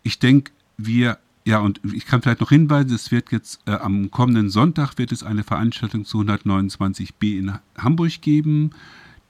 Ich 0.04 0.20
denke, 0.20 0.52
wir 0.78 1.18
ja, 1.48 1.60
und 1.60 1.80
ich 1.94 2.06
kann 2.06 2.22
vielleicht 2.22 2.42
noch 2.42 2.50
hinweisen, 2.50 2.94
es 2.94 3.10
wird 3.10 3.32
jetzt 3.32 3.62
äh, 3.68 3.72
am 3.72 4.12
kommenden 4.12 4.50
Sonntag 4.50 4.98
wird 4.98 5.14
es 5.14 5.24
eine 5.24 5.46
Veranstaltung 5.46 6.04
zu 6.04 6.20
129b 6.20 7.40
in 7.40 7.54
Hamburg 7.78 8.22
geben. 8.22 8.72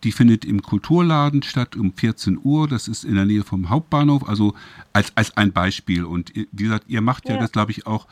Die 0.03 0.11
findet 0.11 0.43
im 0.43 0.63
Kulturladen 0.63 1.43
statt 1.43 1.75
um 1.75 1.93
14 1.93 2.39
Uhr. 2.43 2.67
Das 2.67 2.87
ist 2.87 3.03
in 3.03 3.13
der 3.13 3.25
Nähe 3.25 3.43
vom 3.43 3.69
Hauptbahnhof. 3.69 4.27
Also 4.27 4.55
als, 4.93 5.11
als 5.15 5.37
ein 5.37 5.51
Beispiel. 5.51 6.05
Und 6.05 6.33
wie 6.33 6.63
gesagt, 6.63 6.85
ihr 6.87 7.01
macht 7.01 7.29
ja, 7.29 7.35
ja 7.35 7.41
das, 7.41 7.51
glaube 7.51 7.71
ich, 7.71 7.85
auch 7.85 8.07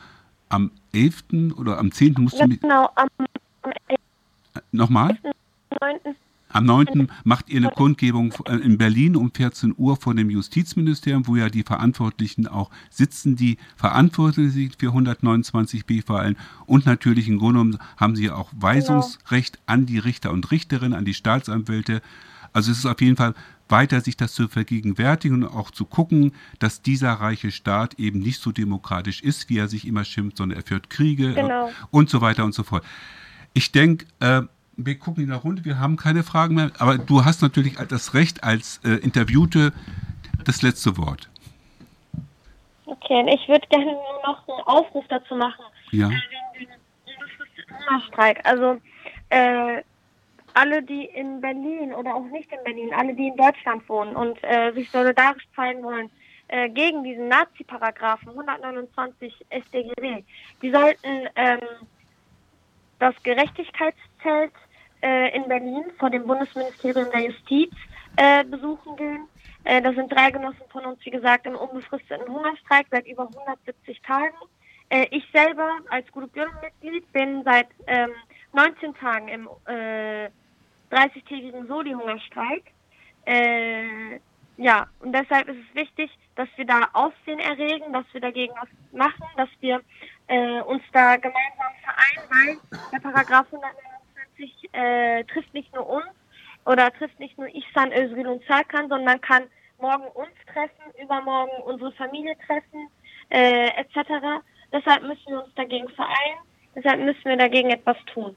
am 0.48 0.70
11. 0.92 1.54
oder 1.56 1.78
am 1.78 1.92
10. 1.92 2.14
musst 2.18 2.40
du 2.40 2.48
Genau, 2.48 2.90
am, 2.94 3.08
am 3.62 3.72
11. 3.88 4.00
Nochmal? 4.72 5.18
9. 5.80 6.16
Am 6.56 6.64
9. 6.64 7.08
macht 7.24 7.50
ihr 7.50 7.58
eine 7.58 7.68
Kundgebung 7.68 8.32
äh, 8.46 8.54
in 8.54 8.78
Berlin 8.78 9.14
um 9.14 9.30
14 9.30 9.74
Uhr 9.76 9.96
vor 9.96 10.14
dem 10.14 10.30
Justizministerium, 10.30 11.26
wo 11.26 11.36
ja 11.36 11.50
die 11.50 11.64
Verantwortlichen 11.64 12.46
auch 12.46 12.70
sitzen, 12.88 13.36
die 13.36 13.58
verantwortlich 13.76 14.52
sind 14.52 14.76
für 14.78 14.90
129b 14.90 16.06
vor 16.06 16.20
allem. 16.20 16.36
Und 16.64 16.86
natürlich 16.86 17.28
im 17.28 17.38
Grunde 17.38 17.60
genommen 17.60 17.78
haben 17.98 18.16
sie 18.16 18.30
auch 18.30 18.50
Weisungsrecht 18.58 19.54
genau. 19.54 19.64
an 19.66 19.86
die 19.86 19.98
Richter 19.98 20.30
und 20.30 20.50
Richterinnen, 20.50 20.96
an 20.96 21.04
die 21.04 21.12
Staatsanwälte. 21.12 22.00
Also 22.54 22.72
es 22.72 22.78
ist 22.78 22.86
auf 22.86 23.02
jeden 23.02 23.16
Fall 23.16 23.34
weiter 23.68 24.00
sich 24.00 24.16
das 24.16 24.34
zu 24.34 24.48
vergegenwärtigen 24.48 25.42
und 25.42 25.48
auch 25.48 25.70
zu 25.70 25.84
gucken, 25.84 26.32
dass 26.58 26.82
dieser 26.82 27.12
reiche 27.12 27.50
Staat 27.50 27.94
eben 27.94 28.20
nicht 28.20 28.40
so 28.40 28.52
demokratisch 28.52 29.22
ist, 29.22 29.48
wie 29.48 29.58
er 29.58 29.68
sich 29.68 29.86
immer 29.86 30.04
schimpft, 30.04 30.36
sondern 30.36 30.58
er 30.58 30.64
führt 30.64 30.90
Kriege 30.90 31.34
genau. 31.34 31.70
und 31.90 32.10
so 32.10 32.20
weiter 32.20 32.44
und 32.44 32.54
so 32.54 32.62
fort. 32.62 32.84
Ich 33.54 33.72
denke, 33.72 34.06
äh, 34.20 34.42
wir 34.76 34.98
gucken 34.98 35.22
in 35.22 35.30
der 35.30 35.38
Runde, 35.38 35.64
wir 35.64 35.78
haben 35.78 35.96
keine 35.96 36.22
Fragen 36.22 36.54
mehr, 36.54 36.70
aber 36.78 36.98
du 36.98 37.24
hast 37.24 37.42
natürlich 37.42 37.76
das 37.88 38.14
Recht 38.14 38.44
als 38.44 38.80
äh, 38.84 38.96
Interviewte 38.96 39.72
das 40.44 40.62
letzte 40.62 40.96
Wort. 40.96 41.28
Okay, 42.84 43.26
ich 43.34 43.48
würde 43.48 43.66
gerne 43.68 43.86
nur 43.86 44.22
noch 44.24 44.48
einen 44.48 44.60
Aufruf 44.66 45.04
dazu 45.08 45.34
machen. 45.34 45.64
Ja. 45.90 46.10
Äh. 46.10 46.66
Also 48.44 48.80
äh, 49.30 49.82
alle, 50.56 50.82
die 50.82 51.04
in 51.04 51.40
Berlin 51.40 51.92
oder 51.92 52.14
auch 52.14 52.24
nicht 52.24 52.50
in 52.50 52.64
Berlin, 52.64 52.92
alle, 52.94 53.14
die 53.14 53.28
in 53.28 53.36
Deutschland 53.36 53.86
wohnen 53.88 54.16
und 54.16 54.42
äh, 54.42 54.72
sich 54.72 54.90
solidarisch 54.90 55.46
zeigen 55.54 55.82
wollen 55.82 56.10
äh, 56.48 56.70
gegen 56.70 57.04
diesen 57.04 57.28
Nazi-Paragraphen 57.28 58.30
129 58.30 59.46
StGB, 59.50 60.24
die 60.62 60.70
sollten 60.70 61.28
ähm, 61.36 61.60
das 62.98 63.14
Gerechtigkeitszelt 63.22 64.52
äh, 65.02 65.36
in 65.36 65.46
Berlin 65.46 65.84
vor 65.98 66.08
dem 66.08 66.26
Bundesministerium 66.26 67.10
der 67.12 67.26
Justiz 67.26 67.74
äh, 68.16 68.42
besuchen 68.44 68.96
gehen. 68.96 69.28
Äh, 69.64 69.82
da 69.82 69.92
sind 69.92 70.10
drei 70.10 70.30
Genossen 70.30 70.64
von 70.70 70.86
uns, 70.86 71.04
wie 71.04 71.10
gesagt, 71.10 71.44
im 71.44 71.56
unbefristeten 71.56 72.32
Hungerstreik 72.32 72.86
seit 72.90 73.06
über 73.06 73.28
170 73.28 74.00
Tagen. 74.00 74.36
Äh, 74.88 75.06
ich 75.10 75.24
selber 75.32 75.70
als 75.90 76.10
Gute-Mitglied 76.12 77.12
bin 77.12 77.42
seit 77.44 77.68
ähm, 77.86 78.10
19 78.54 78.94
Tagen 78.94 79.28
im 79.28 79.48
äh, 79.66 80.30
30-tägigen 80.96 81.66
Soli-Hungerstreik. 81.66 82.64
Äh, 83.26 84.18
ja, 84.56 84.86
und 85.00 85.12
deshalb 85.12 85.48
ist 85.48 85.58
es 85.68 85.74
wichtig, 85.74 86.10
dass 86.34 86.48
wir 86.56 86.64
da 86.64 86.88
Aufsehen 86.92 87.38
erregen, 87.38 87.92
dass 87.92 88.04
wir 88.12 88.20
dagegen 88.20 88.54
was 88.60 88.68
machen, 88.92 89.26
dass 89.36 89.48
wir 89.60 89.82
äh, 90.28 90.60
uns 90.62 90.82
da 90.92 91.16
gemeinsam 91.16 91.72
vereinen, 91.82 92.30
weil 92.30 92.80
der 92.92 92.98
Paragraph 93.00 93.46
129 93.52 94.68
äh, 94.72 95.24
trifft 95.24 95.52
nicht 95.52 95.74
nur 95.74 95.86
uns 95.88 96.06
oder 96.64 96.90
trifft 96.92 97.18
nicht 97.20 97.36
nur 97.36 97.48
Ihsan, 97.48 97.92
Özgül 97.92 98.26
und 98.26 98.42
Serkan, 98.44 98.88
sondern 98.88 99.20
kann 99.20 99.44
morgen 99.78 100.06
uns 100.14 100.32
treffen, 100.52 101.02
übermorgen 101.02 101.62
unsere 101.64 101.92
Familie 101.92 102.36
treffen, 102.46 102.88
äh, 103.28 103.68
etc. 103.76 104.42
Deshalb 104.72 105.02
müssen 105.02 105.26
wir 105.28 105.44
uns 105.44 105.54
dagegen 105.54 105.88
vereinen, 105.90 106.38
deshalb 106.74 107.00
müssen 107.00 107.24
wir 107.24 107.36
dagegen 107.36 107.70
etwas 107.70 107.96
tun. 108.12 108.34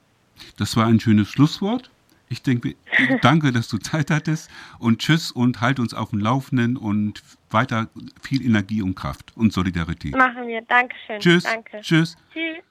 Das 0.58 0.76
war 0.76 0.86
ein 0.86 1.00
schönes 1.00 1.28
Schlusswort. 1.28 1.90
Ich 2.30 2.44
denke, 2.44 2.76
danke, 3.22 3.50
dass 3.50 3.66
du 3.66 3.78
Zeit 3.78 4.10
hattest 4.10 4.50
und 4.78 5.00
tschüss 5.00 5.32
und 5.32 5.60
halt 5.60 5.80
uns 5.80 5.94
auf 5.94 6.10
dem 6.10 6.20
Laufenden 6.20 6.76
und 6.76 7.24
weiter 7.50 7.88
viel 8.22 8.46
Energie 8.46 8.82
und 8.82 8.94
Kraft 8.94 9.36
und 9.36 9.52
Solidarität. 9.52 10.16
Machen 10.16 10.46
wir. 10.46 10.62
Dankeschön. 10.62 11.18
Tschüss. 11.18 11.42
Danke. 11.42 11.80
Tschüss. 11.80 12.16
Tschüss. 12.32 12.62